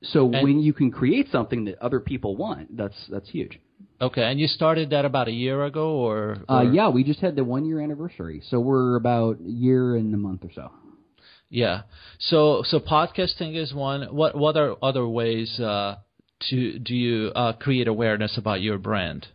So 0.03 0.31
and 0.31 0.43
when 0.43 0.61
you 0.61 0.75
can 0.75 0.91
create 0.91 1.29
something 1.33 1.65
that 1.65 1.79
other 1.81 2.01
people 2.01 2.37
want, 2.37 2.77
that's 2.77 2.97
that's 3.11 3.31
huge. 3.31 3.59
Okay, 4.01 4.23
and 4.23 4.39
you 4.39 4.47
started 4.47 4.91
that 4.91 5.07
about 5.07 5.29
a 5.29 5.33
year 5.33 5.65
ago, 5.65 5.93
or, 5.97 6.37
or? 6.49 6.57
Uh, 6.57 6.63
yeah, 6.63 6.91
we 6.91 7.03
just 7.03 7.21
had 7.21 7.35
the 7.35 7.45
one 7.45 7.65
year 7.65 7.81
anniversary, 7.81 8.43
so 8.51 8.61
we're 8.61 8.97
about 8.97 9.39
a 9.41 9.51
year 9.51 9.97
and 9.97 10.13
a 10.15 10.19
month 10.19 10.45
or 10.45 10.51
so. 10.55 10.71
Yeah. 11.49 11.83
So 12.19 12.63
so 12.65 12.81
podcasting 12.81 13.57
is 13.57 13.73
one. 13.73 14.03
What 14.15 14.37
what 14.37 14.57
are 14.57 14.77
other 14.83 15.07
ways 15.07 15.61
uh, 15.61 15.97
to 16.51 16.79
do 16.79 16.95
you 16.95 17.33
uh, 17.35 17.53
create 17.53 17.89
awareness 17.89 18.37
about 18.37 18.61
your 18.61 18.79
brand? 18.79 19.29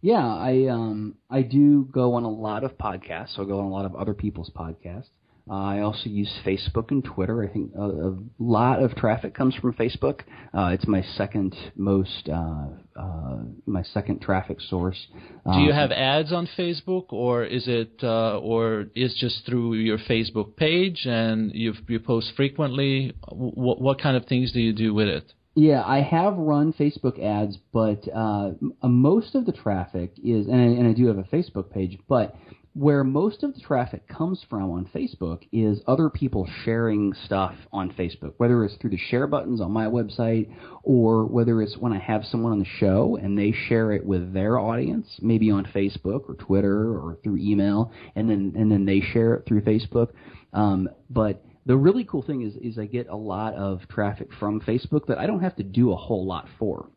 Yeah, 0.00 0.26
I 0.26 0.66
um 0.66 1.16
I 1.30 1.42
do 1.42 1.88
go 1.90 2.14
on 2.14 2.24
a 2.24 2.30
lot 2.30 2.64
of 2.64 2.76
podcasts. 2.78 3.36
So 3.36 3.42
I 3.42 3.46
go 3.46 3.58
on 3.60 3.66
a 3.66 3.70
lot 3.70 3.84
of 3.84 3.94
other 3.94 4.14
people's 4.14 4.50
podcasts. 4.54 5.08
Uh, 5.48 5.54
I 5.54 5.80
also 5.80 6.08
use 6.08 6.32
Facebook 6.44 6.90
and 6.90 7.04
Twitter. 7.04 7.44
I 7.44 7.48
think 7.48 7.72
a, 7.76 7.82
a 7.82 8.16
lot 8.38 8.82
of 8.82 8.94
traffic 8.96 9.34
comes 9.34 9.54
from 9.56 9.74
Facebook. 9.74 10.20
Uh, 10.54 10.70
it's 10.72 10.86
my 10.86 11.02
second 11.16 11.54
most, 11.76 12.30
uh, 12.32 12.68
uh, 12.98 13.36
my 13.66 13.82
second 13.82 14.22
traffic 14.22 14.58
source. 14.60 15.06
Do 15.52 15.58
you 15.60 15.70
um, 15.70 15.76
have 15.76 15.92
ads 15.92 16.32
on 16.32 16.48
Facebook, 16.58 17.06
or 17.10 17.44
is 17.44 17.64
it, 17.68 17.92
uh, 18.02 18.38
or 18.38 18.86
is 18.94 19.14
just 19.20 19.44
through 19.44 19.74
your 19.74 19.98
Facebook 19.98 20.56
page 20.56 21.04
and 21.04 21.52
you 21.54 21.74
you 21.88 22.00
post 22.00 22.32
frequently? 22.36 23.12
What 23.28 23.82
what 23.82 24.00
kind 24.00 24.16
of 24.16 24.24
things 24.24 24.52
do 24.52 24.60
you 24.60 24.72
do 24.72 24.94
with 24.94 25.08
it? 25.08 25.32
Yeah, 25.54 25.84
I 25.84 26.00
have 26.00 26.34
run 26.36 26.72
Facebook 26.72 27.22
ads, 27.22 27.58
but 27.72 28.08
uh, 28.12 28.52
most 28.82 29.36
of 29.36 29.46
the 29.46 29.52
traffic 29.52 30.12
is, 30.18 30.48
and 30.48 30.56
I, 30.56 30.64
and 30.64 30.88
I 30.88 30.92
do 30.92 31.06
have 31.06 31.18
a 31.18 31.22
Facebook 31.22 31.70
page, 31.70 31.96
but 32.08 32.34
where 32.74 33.04
most 33.04 33.44
of 33.44 33.54
the 33.54 33.60
traffic 33.60 34.06
comes 34.08 34.44
from 34.50 34.70
on 34.70 34.84
Facebook 34.92 35.42
is 35.52 35.80
other 35.86 36.10
people 36.10 36.48
sharing 36.64 37.12
stuff 37.24 37.54
on 37.72 37.92
Facebook, 37.92 38.34
whether 38.38 38.64
it's 38.64 38.74
through 38.76 38.90
the 38.90 38.98
share 38.98 39.28
buttons 39.28 39.60
on 39.60 39.70
my 39.70 39.86
website 39.86 40.52
or 40.82 41.24
whether 41.24 41.62
it's 41.62 41.76
when 41.78 41.92
I 41.92 42.00
have 42.00 42.24
someone 42.24 42.50
on 42.50 42.58
the 42.58 42.64
show 42.64 43.16
and 43.16 43.38
they 43.38 43.52
share 43.68 43.92
it 43.92 44.04
with 44.04 44.32
their 44.32 44.58
audience, 44.58 45.06
maybe 45.22 45.52
on 45.52 45.64
Facebook 45.66 46.28
or 46.28 46.34
Twitter 46.34 46.98
or 46.98 47.16
through 47.22 47.36
email, 47.36 47.92
and 48.16 48.28
then 48.28 48.54
and 48.56 48.70
then 48.70 48.84
they 48.84 49.00
share 49.00 49.34
it 49.34 49.46
through 49.46 49.60
Facebook. 49.62 50.08
Um, 50.52 50.88
but 51.08 51.44
the 51.66 51.76
really 51.76 52.04
cool 52.04 52.22
thing 52.22 52.42
is 52.42 52.56
is 52.56 52.76
I 52.76 52.86
get 52.86 53.06
a 53.08 53.16
lot 53.16 53.54
of 53.54 53.82
traffic 53.88 54.28
from 54.40 54.60
Facebook 54.60 55.06
that 55.06 55.18
I 55.18 55.26
don't 55.26 55.40
have 55.40 55.56
to 55.56 55.62
do 55.62 55.92
a 55.92 55.96
whole 55.96 56.26
lot 56.26 56.48
for. 56.58 56.88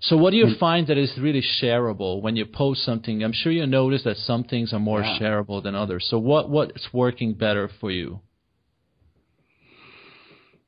So 0.00 0.16
what 0.16 0.30
do 0.30 0.36
you 0.36 0.54
find 0.60 0.86
that 0.88 0.98
is 0.98 1.12
really 1.18 1.42
shareable 1.62 2.22
when 2.22 2.36
you 2.36 2.46
post 2.46 2.84
something? 2.84 3.22
I'm 3.22 3.32
sure 3.32 3.50
you 3.50 3.66
notice 3.66 4.04
that 4.04 4.16
some 4.16 4.44
things 4.44 4.72
are 4.72 4.78
more 4.78 5.00
yeah. 5.00 5.18
shareable 5.18 5.62
than 5.62 5.74
others. 5.74 6.06
So 6.08 6.18
what 6.18 6.50
what's 6.50 6.88
working 6.92 7.34
better 7.34 7.70
for 7.80 7.90
you? 7.90 8.20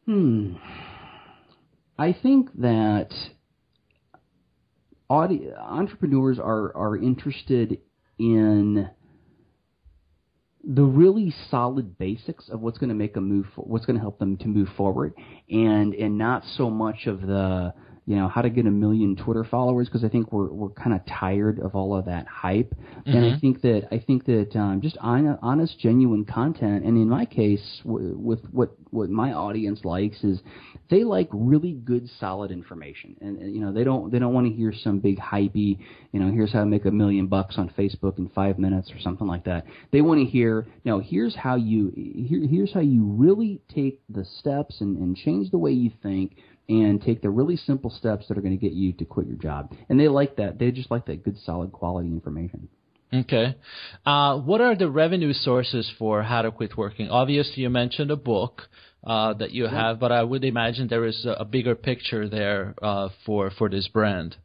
Hmm. 0.06 0.54
I 1.98 2.12
think 2.12 2.48
that 2.60 3.10
audi- 5.08 5.52
entrepreneurs 5.54 6.38
are 6.38 6.74
are 6.74 6.96
interested 6.96 7.78
in 8.18 8.90
the 10.62 10.82
really 10.82 11.34
solid 11.50 11.96
basics 11.98 12.48
of 12.48 12.60
what's 12.60 12.78
going 12.78 12.88
to 12.88 12.94
make 12.94 13.14
them 13.14 13.28
move, 13.28 13.46
what's 13.56 13.86
going 13.86 13.96
to 13.96 14.00
help 14.00 14.18
them 14.18 14.36
to 14.38 14.48
move 14.48 14.68
forward, 14.76 15.14
and 15.48 15.94
and 15.94 16.18
not 16.18 16.42
so 16.56 16.70
much 16.70 17.06
of 17.06 17.20
the 17.20 17.72
you 18.06 18.16
know 18.16 18.28
how 18.28 18.42
to 18.42 18.50
get 18.50 18.66
a 18.66 18.70
million 18.70 19.16
Twitter 19.16 19.44
followers 19.44 19.88
because 19.88 20.04
I 20.04 20.08
think 20.08 20.32
we're 20.32 20.50
we're 20.50 20.70
kind 20.70 20.94
of 20.94 21.00
tired 21.06 21.60
of 21.60 21.74
all 21.74 21.96
of 21.96 22.06
that 22.06 22.26
hype, 22.26 22.74
mm-hmm. 22.74 23.10
and 23.10 23.24
I 23.24 23.28
mm-hmm. 23.28 23.38
think 23.38 23.62
that 23.62 23.88
I 23.92 23.98
think 23.98 24.24
that 24.26 24.56
um, 24.56 24.80
just 24.80 24.96
honest, 24.98 25.78
genuine 25.78 26.24
content, 26.24 26.84
and 26.84 26.96
in 26.96 27.08
my 27.08 27.24
case, 27.24 27.80
w- 27.84 28.16
with 28.18 28.40
what 28.50 28.70
what 28.90 29.10
my 29.10 29.32
audience 29.32 29.84
likes 29.84 30.24
is 30.24 30.40
they 30.90 31.04
like 31.04 31.28
really 31.32 31.72
good, 31.72 32.08
solid 32.18 32.50
information, 32.50 33.16
and, 33.20 33.38
and 33.38 33.54
you 33.54 33.60
know 33.60 33.72
they 33.72 33.84
don't 33.84 34.10
they 34.10 34.18
don't 34.18 34.34
want 34.34 34.46
to 34.46 34.52
hear 34.52 34.72
some 34.72 34.98
big 34.98 35.18
hypey, 35.18 35.78
you 36.12 36.20
know, 36.20 36.30
here's 36.32 36.52
how 36.52 36.60
to 36.60 36.66
make 36.66 36.84
a 36.84 36.90
million 36.90 37.26
bucks 37.26 37.56
on 37.58 37.68
Facebook 37.78 38.18
in 38.18 38.28
five 38.30 38.58
minutes 38.58 38.90
or 38.92 39.00
something 39.00 39.26
like 39.26 39.44
that. 39.44 39.64
They 39.92 40.00
want 40.00 40.20
to 40.20 40.24
hear, 40.24 40.66
know, 40.84 40.98
here's 40.98 41.36
how 41.36 41.56
you 41.56 41.92
here, 41.94 42.46
here's 42.48 42.72
how 42.72 42.80
you 42.80 43.04
really 43.04 43.60
take 43.72 44.00
the 44.08 44.24
steps 44.38 44.80
and, 44.80 44.98
and 44.98 45.16
change 45.16 45.50
the 45.50 45.58
way 45.58 45.70
you 45.70 45.90
think 46.02 46.36
and 46.70 47.02
take 47.02 47.20
the 47.20 47.30
really 47.30 47.56
simple 47.56 47.90
steps 47.90 48.28
that 48.28 48.38
are 48.38 48.40
going 48.40 48.56
to 48.56 48.60
get 48.60 48.72
you 48.72 48.92
to 48.92 49.04
quit 49.04 49.26
your 49.26 49.36
job. 49.36 49.74
And 49.88 49.98
they 49.98 50.08
like 50.08 50.36
that. 50.36 50.58
They 50.58 50.70
just 50.70 50.90
like 50.90 51.06
that 51.06 51.24
good, 51.24 51.36
solid, 51.44 51.72
quality 51.72 52.08
information. 52.08 52.68
Okay. 53.12 53.56
Uh, 54.06 54.38
what 54.38 54.60
are 54.60 54.76
the 54.76 54.88
revenue 54.88 55.32
sources 55.32 55.90
for 55.98 56.22
How 56.22 56.42
to 56.42 56.52
Quit 56.52 56.76
Working? 56.76 57.08
Obviously, 57.10 57.64
you 57.64 57.70
mentioned 57.70 58.12
a 58.12 58.16
book 58.16 58.62
uh, 59.04 59.34
that 59.34 59.50
you 59.50 59.66
have, 59.66 59.98
but 59.98 60.12
I 60.12 60.22
would 60.22 60.44
imagine 60.44 60.86
there 60.86 61.06
is 61.06 61.26
a, 61.26 61.44
bigger 61.44 61.74
picture 61.74 62.28
there 62.28 62.74
uh, 62.80 63.08
for 63.26 63.50
for 63.50 63.68
this 63.68 63.88
brand. 63.88 64.36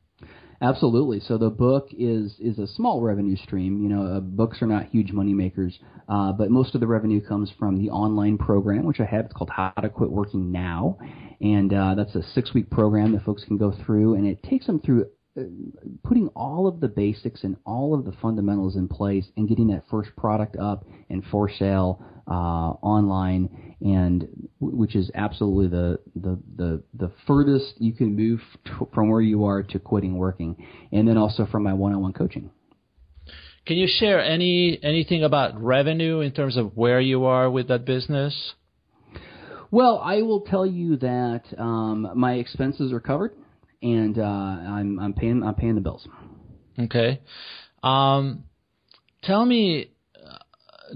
Absolutely. 0.65 1.19
So 1.19 1.37
the 1.37 1.51
book 1.51 1.89
is 1.91 2.37
is 2.39 2.57
a 2.57 2.65
small 2.65 2.99
revenue 2.99 3.35
stream. 3.35 3.83
You 3.83 3.89
know, 3.89 4.17
uh, 4.17 4.19
books 4.19 4.63
are 4.63 4.65
not 4.65 4.87
huge 4.87 5.11
money 5.11 5.31
makers, 5.31 5.77
uh, 6.09 6.31
but 6.31 6.49
most 6.49 6.73
of 6.73 6.81
the 6.81 6.87
revenue 6.87 7.21
comes 7.21 7.51
from 7.59 7.77
the 7.77 7.91
online 7.91 8.39
program, 8.39 8.83
which 8.85 8.99
I 8.99 9.05
have. 9.05 9.25
It's 9.25 9.33
called 9.33 9.51
How 9.51 9.69
to 9.79 9.89
Quit 9.89 10.09
Working 10.09 10.51
Now, 10.51 10.97
and 11.39 11.71
uh, 11.71 11.93
that's 11.93 12.15
a 12.15 12.23
six 12.33 12.55
week 12.55 12.71
program 12.71 13.11
that 13.11 13.23
folks 13.23 13.43
can 13.43 13.57
go 13.57 13.75
through, 13.85 14.15
and 14.15 14.25
it 14.25 14.41
takes 14.41 14.65
them 14.65 14.79
through 14.79 15.05
putting 16.03 16.29
all 16.29 16.67
of 16.67 16.79
the 16.79 16.87
basics 16.87 17.43
and 17.43 17.57
all 17.65 17.93
of 17.93 18.05
the 18.05 18.13
fundamentals 18.21 18.75
in 18.75 18.87
place 18.87 19.25
and 19.35 19.49
getting 19.49 19.67
that 19.67 19.83
first 19.89 20.15
product 20.15 20.55
up 20.57 20.85
and 21.09 21.23
for 21.31 21.49
sale 21.49 22.01
uh, 22.27 22.31
online, 22.81 23.75
and 23.81 24.49
which 24.59 24.95
is 24.95 25.11
absolutely 25.13 25.67
the, 25.67 25.99
the 26.15 26.39
the 26.55 26.83
the 26.93 27.11
furthest 27.27 27.73
you 27.77 27.93
can 27.93 28.15
move 28.15 28.39
t- 28.65 28.71
from 28.93 29.09
where 29.09 29.21
you 29.21 29.45
are 29.45 29.61
to 29.61 29.77
quitting 29.77 30.17
working, 30.17 30.55
and 30.91 31.07
then 31.07 31.17
also 31.17 31.45
from 31.45 31.63
my 31.63 31.73
one-on-one 31.73 32.13
coaching. 32.13 32.49
Can 33.67 33.77
you 33.77 33.87
share 33.87 34.19
any 34.19 34.79
anything 34.81 35.23
about 35.23 35.61
revenue 35.61 36.21
in 36.21 36.31
terms 36.31 36.57
of 36.57 36.75
where 36.75 37.01
you 37.01 37.25
are 37.25 37.49
with 37.49 37.67
that 37.67 37.85
business? 37.85 38.53
Well, 39.69 39.99
I 40.03 40.21
will 40.21 40.41
tell 40.41 40.65
you 40.65 40.97
that 40.97 41.43
um, 41.57 42.09
my 42.15 42.35
expenses 42.35 42.93
are 42.93 42.99
covered, 42.99 43.33
and 43.85 44.17
uh, 44.17 44.23
I'm 44.23 44.99
I'm 44.99 45.13
paying 45.13 45.43
I'm 45.43 45.55
paying 45.55 45.75
the 45.75 45.81
bills. 45.81 46.07
Okay. 46.79 47.21
Um, 47.83 48.45
tell 49.23 49.45
me 49.45 49.91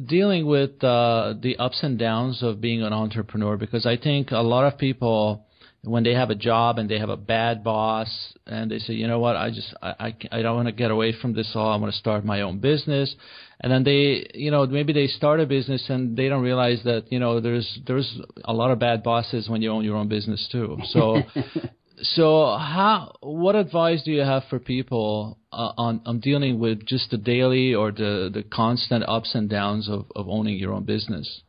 dealing 0.07 0.45
with 0.45 0.83
uh, 0.83 1.33
the 1.41 1.57
ups 1.57 1.79
and 1.83 1.97
downs 1.99 2.41
of 2.41 2.59
being 2.61 2.81
an 2.81 2.93
entrepreneur 2.93 3.57
because 3.57 3.85
I 3.85 3.97
think 3.97 4.31
a 4.31 4.39
lot 4.39 4.65
of 4.65 4.77
people 4.77 5.45
when 5.83 6.03
they 6.03 6.13
have 6.13 6.29
a 6.29 6.35
job 6.35 6.77
and 6.77 6.89
they 6.89 6.99
have 6.99 7.09
a 7.09 7.15
bad 7.15 7.63
boss 7.63 8.09
and 8.45 8.69
they 8.69 8.79
say 8.79 8.93
you 8.93 9.07
know 9.07 9.19
what 9.19 9.35
I 9.35 9.49
just 9.49 9.73
I 9.81 10.13
I, 10.31 10.39
I 10.39 10.41
don't 10.41 10.55
want 10.55 10.67
to 10.67 10.73
get 10.73 10.91
away 10.91 11.13
from 11.21 11.33
this 11.33 11.51
all 11.55 11.71
I 11.71 11.77
want 11.77 11.93
to 11.93 11.99
start 11.99 12.25
my 12.25 12.41
own 12.41 12.59
business 12.59 13.15
and 13.61 13.71
then 13.71 13.83
they 13.83 14.29
you 14.33 14.51
know 14.51 14.65
maybe 14.65 14.93
they 14.93 15.07
start 15.07 15.39
a 15.39 15.45
business 15.45 15.85
and 15.89 16.17
they 16.17 16.27
don't 16.27 16.43
realize 16.43 16.81
that 16.83 17.11
you 17.11 17.19
know 17.19 17.39
there's 17.39 17.79
there's 17.87 18.19
a 18.43 18.53
lot 18.53 18.71
of 18.71 18.79
bad 18.79 19.03
bosses 19.03 19.47
when 19.47 19.61
you 19.61 19.71
own 19.71 19.85
your 19.85 19.95
own 19.95 20.09
business 20.09 20.47
too 20.51 20.77
so 20.89 21.21
so 22.01 22.57
how 22.57 23.13
what 23.21 23.55
advice 23.55 24.03
do 24.03 24.11
you 24.11 24.21
have 24.21 24.43
for 24.49 24.59
people 24.59 25.37
uh, 25.51 25.73
on 25.77 26.01
on 26.05 26.19
dealing 26.19 26.59
with 26.59 26.85
just 26.85 27.11
the 27.11 27.17
daily 27.17 27.73
or 27.73 27.91
the 27.91 28.29
the 28.33 28.43
constant 28.43 29.03
ups 29.07 29.35
and 29.35 29.49
downs 29.49 29.89
of 29.89 30.05
of 30.15 30.27
owning 30.29 30.57
your 30.57 30.73
own 30.73 30.83
business? 30.83 31.41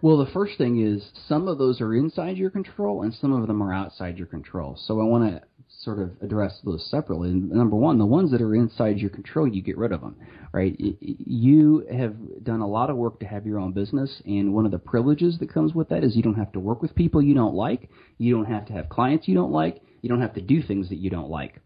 Well, 0.00 0.18
the 0.18 0.30
first 0.30 0.58
thing 0.58 0.80
is 0.80 1.08
some 1.26 1.48
of 1.48 1.58
those 1.58 1.80
are 1.80 1.92
inside 1.94 2.36
your 2.36 2.50
control 2.50 3.02
and 3.02 3.12
some 3.12 3.32
of 3.32 3.48
them 3.48 3.60
are 3.62 3.72
outside 3.72 4.16
your 4.16 4.28
control. 4.28 4.78
So 4.86 5.00
I 5.00 5.04
want 5.04 5.32
to 5.32 5.42
sort 5.78 6.00
of 6.00 6.10
address 6.20 6.60
those 6.64 6.84
separately. 6.90 7.30
Number 7.32 7.76
one, 7.76 7.98
the 7.98 8.06
ones 8.06 8.32
that 8.32 8.42
are 8.42 8.54
inside 8.54 8.98
your 8.98 9.10
control, 9.10 9.46
you 9.46 9.62
get 9.62 9.78
rid 9.78 9.92
of 9.92 10.00
them, 10.00 10.16
right? 10.52 10.74
You 10.78 11.86
have 11.90 12.14
done 12.42 12.60
a 12.60 12.66
lot 12.66 12.90
of 12.90 12.96
work 12.96 13.20
to 13.20 13.26
have 13.26 13.46
your 13.46 13.60
own 13.60 13.72
business, 13.72 14.20
and 14.26 14.52
one 14.52 14.64
of 14.64 14.72
the 14.72 14.78
privileges 14.78 15.38
that 15.38 15.52
comes 15.52 15.74
with 15.74 15.88
that 15.90 16.02
is 16.02 16.16
you 16.16 16.22
don't 16.22 16.34
have 16.34 16.52
to 16.52 16.60
work 16.60 16.82
with 16.82 16.94
people 16.94 17.22
you 17.22 17.34
don't 17.34 17.54
like, 17.54 17.90
you 18.18 18.34
don't 18.34 18.46
have 18.46 18.66
to 18.66 18.72
have 18.72 18.88
clients 18.88 19.28
you 19.28 19.34
don't 19.34 19.52
like, 19.52 19.80
you 20.02 20.08
don't 20.08 20.20
have 20.20 20.34
to 20.34 20.42
do 20.42 20.62
things 20.62 20.88
that 20.88 20.98
you 20.98 21.10
don't 21.10 21.30
like 21.30 21.60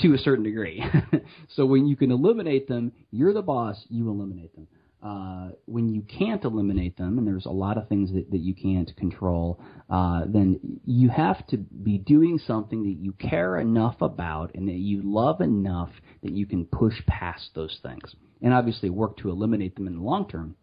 to 0.00 0.14
a 0.14 0.18
certain 0.18 0.44
degree. 0.44 0.84
so 1.48 1.66
when 1.66 1.86
you 1.86 1.96
can 1.96 2.10
eliminate 2.10 2.68
them, 2.68 2.92
you're 3.10 3.32
the 3.32 3.42
boss, 3.42 3.84
you 3.88 4.08
eliminate 4.08 4.54
them. 4.54 4.66
Uh, 5.00 5.50
when 5.66 5.88
you 5.88 6.02
can't 6.02 6.42
eliminate 6.44 6.96
them, 6.96 7.18
and 7.18 7.26
there's 7.26 7.46
a 7.46 7.50
lot 7.50 7.78
of 7.78 7.88
things 7.88 8.12
that, 8.12 8.28
that 8.32 8.40
you 8.40 8.52
can't 8.52 8.94
control, 8.96 9.60
uh, 9.88 10.22
then 10.26 10.58
you 10.84 11.08
have 11.08 11.46
to 11.46 11.56
be 11.56 11.98
doing 11.98 12.38
something 12.46 12.82
that 12.82 12.96
you 13.00 13.12
care 13.12 13.60
enough 13.60 13.94
about 14.00 14.52
and 14.56 14.66
that 14.66 14.72
you 14.72 15.00
love 15.04 15.40
enough 15.40 15.90
that 16.24 16.32
you 16.32 16.46
can 16.46 16.64
push 16.64 16.94
past 17.06 17.50
those 17.54 17.78
things. 17.80 18.16
And 18.42 18.52
obviously 18.52 18.90
work 18.90 19.18
to 19.18 19.30
eliminate 19.30 19.76
them 19.76 19.86
in 19.86 19.94
the 19.94 20.02
long 20.02 20.28
term. 20.28 20.56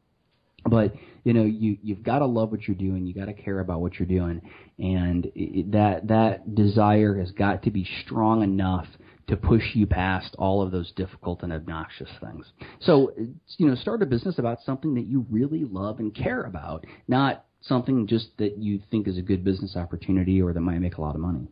But 0.65 0.95
you 1.23 1.33
know 1.33 1.43
you 1.43 1.77
you've 1.83 2.03
got 2.03 2.19
to 2.19 2.25
love 2.25 2.51
what 2.51 2.67
you're 2.67 2.75
doing. 2.75 3.05
You 3.05 3.13
got 3.13 3.25
to 3.25 3.33
care 3.33 3.59
about 3.59 3.81
what 3.81 3.99
you're 3.99 4.07
doing, 4.07 4.41
and 4.79 5.31
it, 5.35 5.71
that 5.73 6.07
that 6.07 6.55
desire 6.55 7.19
has 7.19 7.31
got 7.31 7.63
to 7.63 7.71
be 7.71 7.87
strong 8.03 8.41
enough 8.41 8.87
to 9.27 9.35
push 9.35 9.63
you 9.73 9.87
past 9.87 10.35
all 10.37 10.61
of 10.61 10.71
those 10.71 10.91
difficult 10.91 11.41
and 11.43 11.51
obnoxious 11.51 12.09
things. 12.21 12.45
So, 12.79 13.11
you 13.57 13.67
know, 13.67 13.75
start 13.75 14.01
a 14.01 14.05
business 14.05 14.37
about 14.37 14.59
something 14.65 14.93
that 14.95 15.05
you 15.07 15.25
really 15.29 15.63
love 15.63 15.99
and 15.99 16.13
care 16.13 16.43
about, 16.43 16.85
not 17.07 17.45
something 17.61 18.07
just 18.07 18.27
that 18.37 18.57
you 18.57 18.81
think 18.91 19.07
is 19.07 19.17
a 19.17 19.21
good 19.21 19.43
business 19.43 19.75
opportunity 19.75 20.41
or 20.41 20.53
that 20.53 20.61
might 20.61 20.79
make 20.79 20.97
a 20.97 21.01
lot 21.01 21.15
of 21.15 21.21
money. 21.21 21.47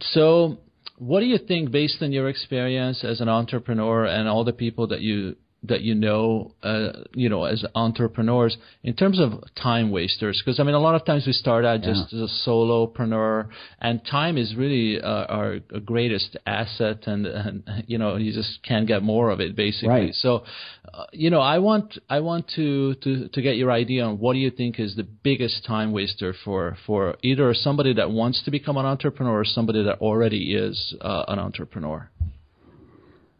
So, 0.00 0.58
what 0.96 1.20
do 1.20 1.26
you 1.26 1.38
think, 1.38 1.70
based 1.70 2.02
on 2.02 2.12
your 2.12 2.28
experience 2.28 3.04
as 3.04 3.20
an 3.20 3.28
entrepreneur 3.28 4.04
and 4.04 4.28
all 4.28 4.44
the 4.44 4.52
people 4.52 4.88
that 4.88 5.00
you 5.00 5.36
that 5.64 5.82
you 5.82 5.94
know, 5.94 6.52
uh, 6.62 6.90
you 7.12 7.28
know, 7.28 7.44
as 7.44 7.64
entrepreneurs 7.74 8.56
in 8.82 8.94
terms 8.94 9.20
of 9.20 9.32
time 9.60 9.90
wasters? 9.90 10.40
Because 10.42 10.58
I 10.58 10.62
mean, 10.62 10.74
a 10.74 10.80
lot 10.80 10.94
of 10.94 11.04
times 11.04 11.26
we 11.26 11.32
start 11.32 11.64
out 11.64 11.82
just 11.82 12.12
yeah. 12.12 12.22
as 12.22 12.30
a 12.30 12.48
solopreneur, 12.48 13.48
and 13.80 14.00
time 14.04 14.38
is 14.38 14.54
really 14.56 15.00
uh, 15.00 15.06
our 15.06 15.58
greatest 15.84 16.36
asset, 16.46 17.06
and, 17.06 17.26
and 17.26 17.62
you 17.86 17.98
know, 17.98 18.16
you 18.16 18.32
just 18.32 18.62
can't 18.62 18.86
get 18.86 19.02
more 19.02 19.30
of 19.30 19.40
it, 19.40 19.54
basically. 19.54 19.88
Right. 19.88 20.14
So, 20.14 20.44
uh, 20.92 21.04
you 21.12 21.30
know, 21.30 21.40
I 21.40 21.58
want 21.58 21.98
I 22.08 22.20
want 22.20 22.48
to, 22.56 22.94
to 22.94 23.28
to 23.28 23.42
get 23.42 23.56
your 23.56 23.70
idea 23.70 24.04
on 24.04 24.18
what 24.18 24.32
do 24.32 24.38
you 24.38 24.50
think 24.50 24.80
is 24.80 24.96
the 24.96 25.02
biggest 25.02 25.66
time 25.66 25.92
waster 25.92 26.34
for 26.44 26.78
for 26.86 27.16
either 27.22 27.52
somebody 27.52 27.92
that 27.94 28.10
wants 28.10 28.42
to 28.44 28.50
become 28.50 28.78
an 28.78 28.86
entrepreneur 28.86 29.40
or 29.40 29.44
somebody 29.44 29.82
that 29.84 29.98
already 29.98 30.54
is 30.54 30.94
uh, 31.02 31.24
an 31.28 31.38
entrepreneur. 31.38 32.08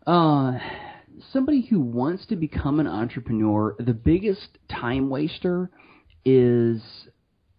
Uh 0.06 0.59
somebody 1.33 1.62
who 1.62 1.81
wants 1.81 2.27
to 2.27 2.37
become 2.37 2.81
an 2.81 2.87
entrepreneur, 2.87 3.77
the 3.79 3.93
biggest 3.93 4.59
time 4.69 5.09
waster 5.09 5.71
is 6.25 6.83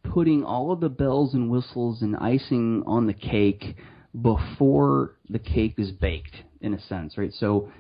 putting 0.04 0.44
all 0.44 0.72
of 0.72 0.80
the 0.80 0.90
bells 0.90 1.34
and 1.34 1.50
whistles 1.50 2.02
and 2.02 2.16
icing 2.16 2.84
on 2.86 3.08
the 3.08 3.14
cake 3.14 3.76
before 4.22 5.16
the 5.30 5.40
cake 5.40 5.76
is 5.78 5.92
baked 5.92 6.36
in 6.60 6.74
a 6.74 6.82
sense 6.82 7.18
right? 7.18 7.32
So 7.34 7.72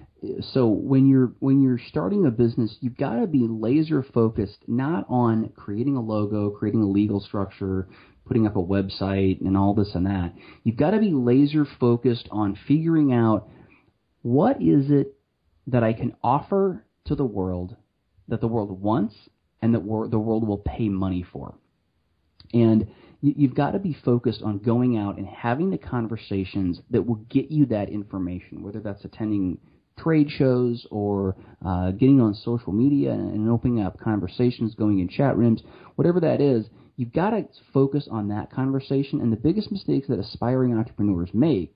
so 0.53 0.67
when 0.67 1.07
you're 1.09 1.33
when 1.39 1.61
you're 1.61 1.79
starting 1.89 2.25
a 2.25 2.31
business 2.31 2.77
you've 2.79 2.95
got 2.95 3.19
to 3.19 3.27
be 3.27 3.47
laser 3.49 4.03
focused 4.13 4.59
not 4.67 5.05
on 5.09 5.49
creating 5.55 5.97
a 5.97 6.01
logo 6.01 6.51
creating 6.51 6.83
a 6.83 6.87
legal 6.87 7.19
structure 7.19 7.87
putting 8.25 8.47
up 8.47 8.55
a 8.55 8.59
website 8.59 9.41
and 9.41 9.57
all 9.57 9.73
this 9.73 9.89
and 9.93 10.05
that. 10.05 10.33
You've 10.63 10.77
got 10.77 10.91
to 10.91 10.99
be 10.99 11.11
laser 11.11 11.65
focused 11.79 12.29
on 12.31 12.57
figuring 12.67 13.11
out 13.11 13.49
what 14.21 14.61
is 14.61 14.89
it 14.89 15.15
that 15.67 15.83
I 15.83 15.93
can 15.93 16.15
offer 16.23 16.85
to 17.05 17.15
the 17.15 17.25
world 17.25 17.75
that 18.27 18.41
the 18.41 18.47
world 18.47 18.81
wants 18.81 19.15
and 19.61 19.73
that 19.75 19.79
the 19.79 20.19
world 20.19 20.47
will 20.47 20.57
pay 20.57 20.89
money 20.89 21.23
for. 21.33 21.55
And 22.53 22.87
you've 23.21 23.55
got 23.55 23.71
to 23.71 23.79
be 23.79 23.95
focused 24.03 24.41
on 24.41 24.59
going 24.59 24.97
out 24.97 25.17
and 25.17 25.27
having 25.27 25.69
the 25.69 25.77
conversations 25.77 26.79
that 26.89 27.05
will 27.05 27.23
get 27.29 27.51
you 27.51 27.67
that 27.67 27.89
information, 27.89 28.63
whether 28.63 28.79
that's 28.79 29.05
attending 29.05 29.59
trade 29.99 30.29
shows 30.31 30.87
or 30.89 31.35
uh, 31.63 31.91
getting 31.91 32.19
on 32.19 32.33
social 32.33 32.73
media 32.73 33.11
and 33.11 33.47
opening 33.49 33.81
up 33.81 33.99
conversations, 33.99 34.73
going 34.75 34.99
in 34.99 35.07
chat 35.07 35.37
rooms, 35.37 35.61
whatever 35.95 36.19
that 36.19 36.41
is. 36.41 36.65
You've 36.97 37.13
got 37.13 37.31
to 37.31 37.45
focus 37.73 38.07
on 38.09 38.29
that 38.29 38.51
conversation. 38.51 39.21
And 39.21 39.31
the 39.31 39.37
biggest 39.37 39.71
mistakes 39.71 40.07
that 40.07 40.19
aspiring 40.19 40.75
entrepreneurs 40.77 41.29
make, 41.33 41.73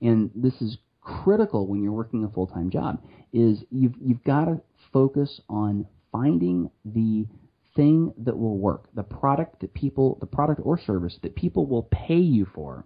and 0.00 0.30
this 0.34 0.54
is 0.60 0.78
critical 1.08 1.66
when 1.66 1.82
you're 1.82 1.92
working 1.92 2.24
a 2.24 2.28
full-time 2.28 2.70
job 2.70 3.02
is 3.32 3.64
you've 3.70 3.94
you've 4.00 4.22
got 4.24 4.44
to 4.44 4.60
focus 4.92 5.40
on 5.48 5.86
finding 6.12 6.70
the 6.84 7.26
thing 7.74 8.12
that 8.18 8.36
will 8.36 8.58
work, 8.58 8.88
the 8.94 9.02
product 9.02 9.60
that 9.60 9.72
people, 9.72 10.18
the 10.20 10.26
product 10.26 10.60
or 10.64 10.78
service 10.78 11.16
that 11.22 11.34
people 11.34 11.66
will 11.66 11.84
pay 11.84 12.18
you 12.18 12.46
for, 12.54 12.84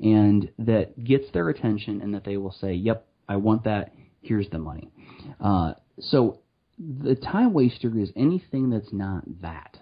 and 0.00 0.50
that 0.58 1.02
gets 1.02 1.30
their 1.32 1.48
attention, 1.48 2.00
and 2.00 2.14
that 2.14 2.24
they 2.24 2.36
will 2.36 2.52
say, 2.52 2.74
"Yep, 2.74 3.06
I 3.28 3.36
want 3.36 3.64
that. 3.64 3.92
Here's 4.20 4.48
the 4.50 4.58
money." 4.58 4.90
Uh, 5.40 5.74
so 6.00 6.40
the 6.78 7.16
time 7.16 7.52
waster 7.52 7.98
is 7.98 8.12
anything 8.14 8.70
that's 8.70 8.92
not 8.92 9.24
that. 9.42 9.78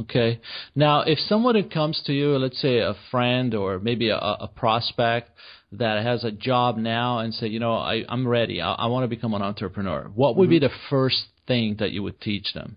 Okay. 0.00 0.40
Now, 0.76 1.00
if 1.00 1.18
someone 1.18 1.60
comes 1.70 2.00
to 2.06 2.12
you, 2.12 2.38
let's 2.38 2.60
say 2.60 2.78
a 2.78 2.94
friend 3.10 3.54
or 3.54 3.80
maybe 3.80 4.10
a, 4.10 4.16
a 4.16 4.48
prospect 4.54 5.30
that 5.72 6.04
has 6.04 6.24
a 6.24 6.30
job 6.30 6.76
now 6.76 7.18
and 7.18 7.34
say, 7.34 7.48
you 7.48 7.58
know, 7.58 7.74
I, 7.74 8.04
I'm 8.08 8.26
ready. 8.26 8.60
I, 8.60 8.74
I 8.74 8.86
want 8.86 9.04
to 9.04 9.08
become 9.08 9.34
an 9.34 9.42
entrepreneur. 9.42 10.10
What 10.14 10.36
would 10.36 10.44
mm-hmm. 10.44 10.50
be 10.50 10.58
the 10.60 10.72
first 10.88 11.26
thing 11.46 11.76
that 11.80 11.90
you 11.90 12.02
would 12.04 12.20
teach 12.20 12.54
them? 12.54 12.76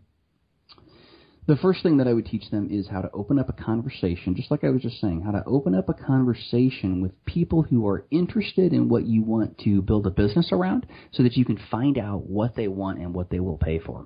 The 1.47 1.57
first 1.57 1.83
thing 1.83 1.97
that 1.97 2.07
I 2.07 2.13
would 2.13 2.27
teach 2.27 2.49
them 2.49 2.69
is 2.71 2.87
how 2.87 3.01
to 3.01 3.11
open 3.11 3.39
up 3.39 3.49
a 3.49 3.63
conversation, 3.63 4.35
just 4.35 4.51
like 4.51 4.63
I 4.63 4.69
was 4.69 4.81
just 4.81 5.01
saying, 5.01 5.21
how 5.21 5.31
to 5.31 5.43
open 5.45 5.73
up 5.73 5.89
a 5.89 5.93
conversation 5.93 7.01
with 7.01 7.25
people 7.25 7.63
who 7.63 7.87
are 7.87 8.05
interested 8.11 8.73
in 8.73 8.89
what 8.89 9.05
you 9.05 9.23
want 9.23 9.57
to 9.59 9.81
build 9.81 10.05
a 10.05 10.11
business 10.11 10.49
around 10.51 10.85
so 11.11 11.23
that 11.23 11.35
you 11.35 11.43
can 11.43 11.59
find 11.69 11.97
out 11.97 12.27
what 12.27 12.55
they 12.55 12.67
want 12.67 12.99
and 12.99 13.13
what 13.13 13.31
they 13.31 13.39
will 13.39 13.57
pay 13.57 13.79
for. 13.79 14.05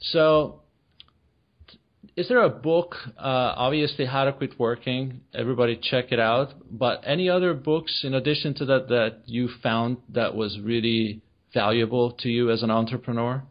So 0.00 0.63
is 2.16 2.28
there 2.28 2.42
a 2.42 2.48
book? 2.48 2.94
Uh, 3.18 3.54
obviously, 3.56 4.04
How 4.04 4.24
to 4.24 4.32
Quit 4.32 4.58
Working. 4.58 5.20
Everybody 5.34 5.78
check 5.82 6.12
it 6.12 6.20
out. 6.20 6.54
But 6.70 7.02
any 7.04 7.28
other 7.28 7.54
books 7.54 8.02
in 8.04 8.14
addition 8.14 8.54
to 8.54 8.64
that 8.66 8.88
that 8.88 9.22
you 9.26 9.48
found 9.62 9.96
that 10.10 10.34
was 10.34 10.58
really 10.60 11.22
valuable 11.52 12.12
to 12.12 12.28
you 12.28 12.50
as 12.50 12.62
an 12.62 12.70
entrepreneur? 12.70 13.42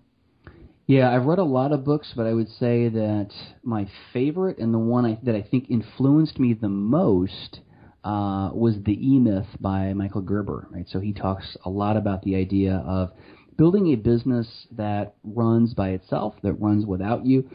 Yeah, 0.86 1.14
I've 1.14 1.26
read 1.26 1.40
a 1.40 1.44
lot 1.44 1.72
of 1.72 1.86
books, 1.86 2.12
but 2.16 2.26
I 2.26 2.34
would 2.34 2.50
say 2.50 2.90
that 2.90 3.30
my 3.64 3.88
favorite 4.12 4.58
and 4.58 4.74
the 4.74 4.80
one 4.80 5.06
I, 5.06 5.18
that 5.24 5.36
I 5.36 5.42
think 5.42 5.70
influenced 5.70 6.40
me 6.40 6.54
the 6.54 6.70
most 6.70 7.62
uh, 8.04 8.50
was 8.54 8.76
The 8.84 8.94
E 8.94 9.20
Myth 9.20 9.48
by 9.62 9.94
Michael 9.94 10.22
Gerber. 10.22 10.68
Right, 10.72 10.86
so 10.90 11.00
he 11.00 11.14
talks 11.14 11.56
a 11.66 11.70
lot 11.70 11.96
about 11.96 12.24
the 12.24 12.36
idea 12.36 12.84
of 12.86 13.12
building 13.58 13.94
a 13.94 13.96
business 13.96 14.68
that 14.72 15.16
runs 15.24 15.74
by 15.74 15.90
itself, 15.90 16.36
that 16.44 16.54
runs 16.54 16.86
without 16.86 17.26
you. 17.26 17.50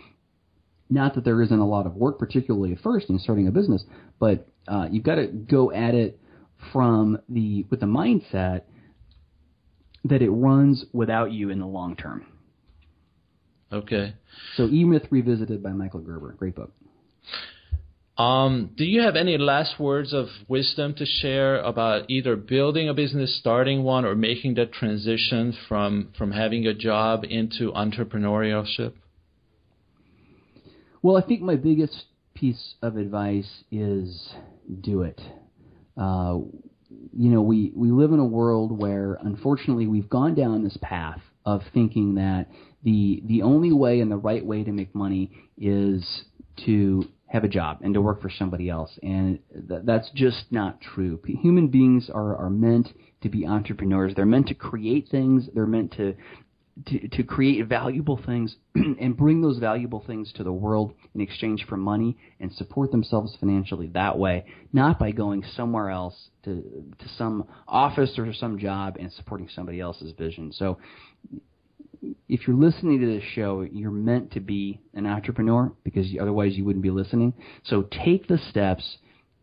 Not 0.91 1.15
that 1.15 1.25
there 1.25 1.43
isn't 1.43 1.59
a 1.59 1.67
lot 1.67 1.87
of 1.87 1.95
work, 1.95 2.19
particularly 2.19 2.73
at 2.73 2.81
first 2.81 3.11
in 3.11 3.19
starting 3.19 3.47
a 3.47 3.51
business, 3.51 3.85
but 4.19 4.49
uh, 4.67 4.89
you've 4.91 5.05
got 5.05 5.17
to 5.17 5.27
go 5.27 5.71
at 5.73 5.95
it 5.95 6.19
from 6.73 7.19
the 7.29 7.67
with 7.71 7.81
the 7.81 7.87
mindset 7.87 8.63
that 10.05 10.23
it 10.23 10.31
runs 10.31 10.85
without 10.93 11.33
you 11.33 11.51
in 11.51 11.59
the 11.59 11.67
long 11.67 11.97
term. 11.97 12.25
Okay. 13.71 14.15
So 14.57 14.65
E 14.65 14.85
Myth 14.85 15.07
Revisited 15.11 15.63
by 15.63 15.73
Michael 15.73 16.01
Gerber. 16.01 16.33
Great 16.33 16.55
book. 16.55 16.73
Um, 18.17 18.71
do 18.77 18.85
you 18.85 19.03
have 19.03 19.15
any 19.15 19.39
last 19.39 19.79
words 19.79 20.13
of 20.13 20.27
wisdom 20.49 20.95
to 20.95 21.07
share 21.07 21.61
about 21.61 22.11
either 22.11 22.35
building 22.35 22.89
a 22.89 22.95
business, 22.95 23.39
starting 23.39 23.85
one, 23.85 24.05
or 24.05 24.17
making 24.17 24.55
that 24.55 24.73
transition 24.73 25.57
from, 25.69 26.13
from 26.19 26.33
having 26.33 26.67
a 26.67 26.75
job 26.75 27.25
into 27.29 27.71
entrepreneurship? 27.71 28.95
Well, 31.03 31.17
I 31.17 31.23
think 31.27 31.43
my 31.43 31.57
biggest 31.57 32.05
piece 32.35 32.75
of 32.83 32.97
advice 32.97 33.65
is 33.71 34.35
do 34.81 35.03
it. 35.03 35.21
Uh, 35.97 36.39
you 37.13 37.31
know, 37.31 37.43
we, 37.43 37.73
we 37.75 37.91
live 37.91 38.13
in 38.13 38.19
a 38.19 38.25
world 38.25 38.77
where 38.77 39.19
unfortunately 39.23 39.87
we've 39.87 40.09
gone 40.09 40.35
down 40.35 40.65
this 40.65 40.79
path 40.81 41.21
of 41.45 41.63
thinking 41.73 42.17
that 42.17 42.47
the 42.85 43.23
the 43.27 43.43
only 43.43 43.73
way 43.73 44.01
and 44.01 44.11
the 44.11 44.17
right 44.17 44.45
way 44.45 44.63
to 44.65 44.73
make 44.73 44.95
money 44.95 45.33
is 45.57 46.25
to 46.65 47.05
have 47.27 47.45
a 47.45 47.49
job 47.49 47.79
and 47.83 47.95
to 47.95 48.01
work 48.01 48.23
for 48.23 48.31
somebody 48.31 48.69
else, 48.71 48.99
and 49.03 49.39
th- 49.69 49.83
that's 49.85 50.11
just 50.15 50.45
not 50.51 50.81
true. 50.81 51.21
Human 51.27 51.69
beings 51.69 52.11
are 52.13 52.37
are 52.37 52.51
meant 52.51 52.89
to 53.23 53.29
be 53.29 53.47
entrepreneurs. 53.47 54.15
They're 54.15 54.27
meant 54.27 54.49
to 54.49 54.55
create 54.55 55.09
things. 55.11 55.49
They're 55.55 55.67
meant 55.67 55.93
to 55.93 56.15
to, 56.87 57.09
to 57.09 57.23
create 57.23 57.67
valuable 57.67 58.21
things 58.25 58.57
and 58.75 59.17
bring 59.17 59.41
those 59.41 59.59
valuable 59.59 60.03
things 60.07 60.33
to 60.35 60.45
the 60.45 60.53
world 60.53 60.95
in 61.15 61.21
exchange 61.21 61.65
for 61.69 61.77
money 61.77 62.17
and 62.41 62.53
support 62.53 62.91
themselves 62.91 63.37
financially 63.41 63.89
that 63.89 64.19
way, 64.19 64.45
not 64.73 64.99
by 64.99 65.11
going 65.11 65.45
somewhere 65.57 65.91
else 65.91 66.29
to 66.45 66.63
to 66.99 67.09
some 67.17 67.45
office 67.67 68.19
or 68.19 68.33
some 68.33 68.59
job 68.59 68.97
and 68.99 69.13
supporting 69.13 69.49
somebody 69.55 69.81
else's 69.81 70.13
vision. 70.13 70.53
So 70.53 70.79
if 72.29 72.47
you're 72.47 72.57
listening 72.57 73.01
to 73.01 73.07
this 73.07 73.25
show, 73.35 73.63
you're 73.63 73.91
meant 73.91 74.33
to 74.33 74.41
be 74.41 74.81
an 74.95 75.07
entrepreneur 75.07 75.73
because 75.83 76.07
otherwise 76.21 76.55
you 76.55 76.65
wouldn't 76.65 76.83
be 76.83 76.91
listening. 76.91 77.35
So 77.65 77.83
take 78.05 78.29
the 78.29 78.39
steps, 78.51 78.99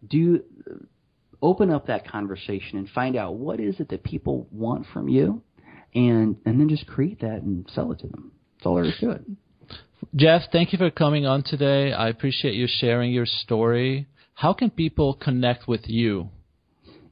do 0.07 0.41
open 1.41 1.69
up 1.69 1.87
that 1.87 2.09
conversation 2.09 2.77
and 2.77 2.89
find 2.89 3.15
out 3.15 3.35
what 3.35 3.59
is 3.59 3.79
it 3.79 3.89
that 3.89 4.03
people 4.03 4.47
want 4.51 4.85
from 4.93 5.09
you 5.09 5.43
and 5.95 6.35
and 6.45 6.59
then 6.59 6.69
just 6.69 6.85
create 6.85 7.21
that 7.21 7.41
and 7.41 7.67
sell 7.73 7.91
it 7.91 7.97
to 7.99 8.07
them. 8.07 8.31
That's 8.57 8.67
all 8.67 8.75
there 8.75 8.85
is 8.85 8.95
to 8.99 9.09
it. 9.11 9.21
Jeff, 10.15 10.43
thank 10.51 10.71
you 10.71 10.77
for 10.77 10.91
coming 10.91 11.25
on 11.25 11.41
today. 11.43 11.91
I 11.91 12.09
appreciate 12.09 12.53
you 12.53 12.67
sharing 12.67 13.11
your 13.11 13.25
story. 13.25 14.05
How 14.33 14.53
can 14.53 14.69
people 14.69 15.15
connect 15.15 15.67
with 15.67 15.81
you? 15.85 16.29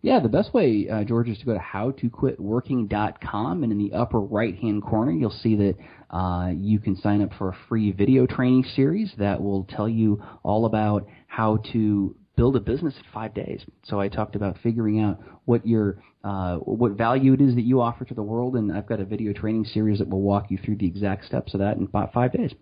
Yeah, 0.02 0.20
the 0.20 0.30
best 0.30 0.54
way, 0.54 0.88
uh, 0.90 1.04
George, 1.06 1.30
is 1.30 1.40
to 1.40 1.46
go 1.46 1.54
to 1.54 1.60
howtoquitworking.com, 1.60 3.64
and 3.64 3.72
in 3.72 3.78
the 3.78 3.94
upper 3.94 4.20
right-hand 4.20 4.84
corner, 4.84 5.14
you'll 5.14 5.32
see 5.32 5.56
that 5.56 5.78
uh, 6.10 6.50
you 6.54 6.80
can 6.80 6.98
sign 6.98 7.22
up 7.22 7.30
for 7.38 7.48
a 7.50 7.56
free 7.70 7.94
video 7.94 8.28
training 8.28 8.66
series 8.76 9.14
that 9.18 9.42
will 9.42 9.64
tell 9.64 9.88
you 9.88 10.22
all 10.44 10.66
about 10.66 11.08
how 11.28 11.56
to 11.72 12.14
build 12.36 12.56
a 12.56 12.60
business 12.60 12.96
in 12.98 13.04
five 13.14 13.34
days. 13.34 13.62
So 13.84 14.00
I 14.00 14.08
talked 14.08 14.36
about 14.36 14.58
figuring 14.64 15.00
out 15.00 15.20
what 15.46 15.66
your 15.66 15.98
uh, 16.24 16.58
what 16.58 16.94
value 16.94 17.34
it 17.34 17.42
is 17.42 17.56
that 17.56 17.64
you 17.64 17.82
offer 17.82 18.06
to 18.06 18.14
the 18.14 18.24
world, 18.24 18.56
and 18.56 18.72
I've 18.72 18.88
got 18.88 19.00
a 19.00 19.06
video 19.06 19.34
training 19.34 19.66
series 19.66 20.00
that 20.00 20.10
will 20.10 20.22
walk 20.22 20.50
you 20.50 20.58
through 20.58 20.78
the 20.78 20.88
exact 20.88 21.26
steps 21.26 21.54
of 21.54 21.60
that 21.60 21.78
in 21.78 21.84
about 21.84 22.14
five 22.14 22.32
days. 22.32 22.54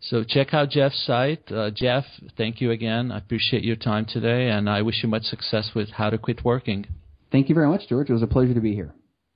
So 0.00 0.24
check 0.24 0.52
out 0.52 0.70
Jeff's 0.70 1.04
site. 1.06 1.50
Uh, 1.50 1.70
Jeff, 1.70 2.04
thank 2.36 2.60
you 2.60 2.72
again. 2.72 3.12
I 3.12 3.18
appreciate 3.18 3.62
your 3.62 3.76
time 3.76 4.04
today, 4.04 4.48
and 4.50 4.68
I 4.68 4.82
wish 4.82 5.02
you 5.02 5.08
much 5.08 5.22
success 5.24 5.70
with 5.74 5.90
How 5.90 6.10
to 6.10 6.18
Quit 6.18 6.44
Working. 6.44 6.86
Thank 7.30 7.48
you 7.48 7.54
very 7.54 7.68
much, 7.68 7.88
George. 7.88 8.10
It 8.10 8.12
was 8.12 8.22
a 8.22 8.26
pleasure 8.26 8.54
to 8.54 8.60
be 8.60 8.74
here. 8.74 8.92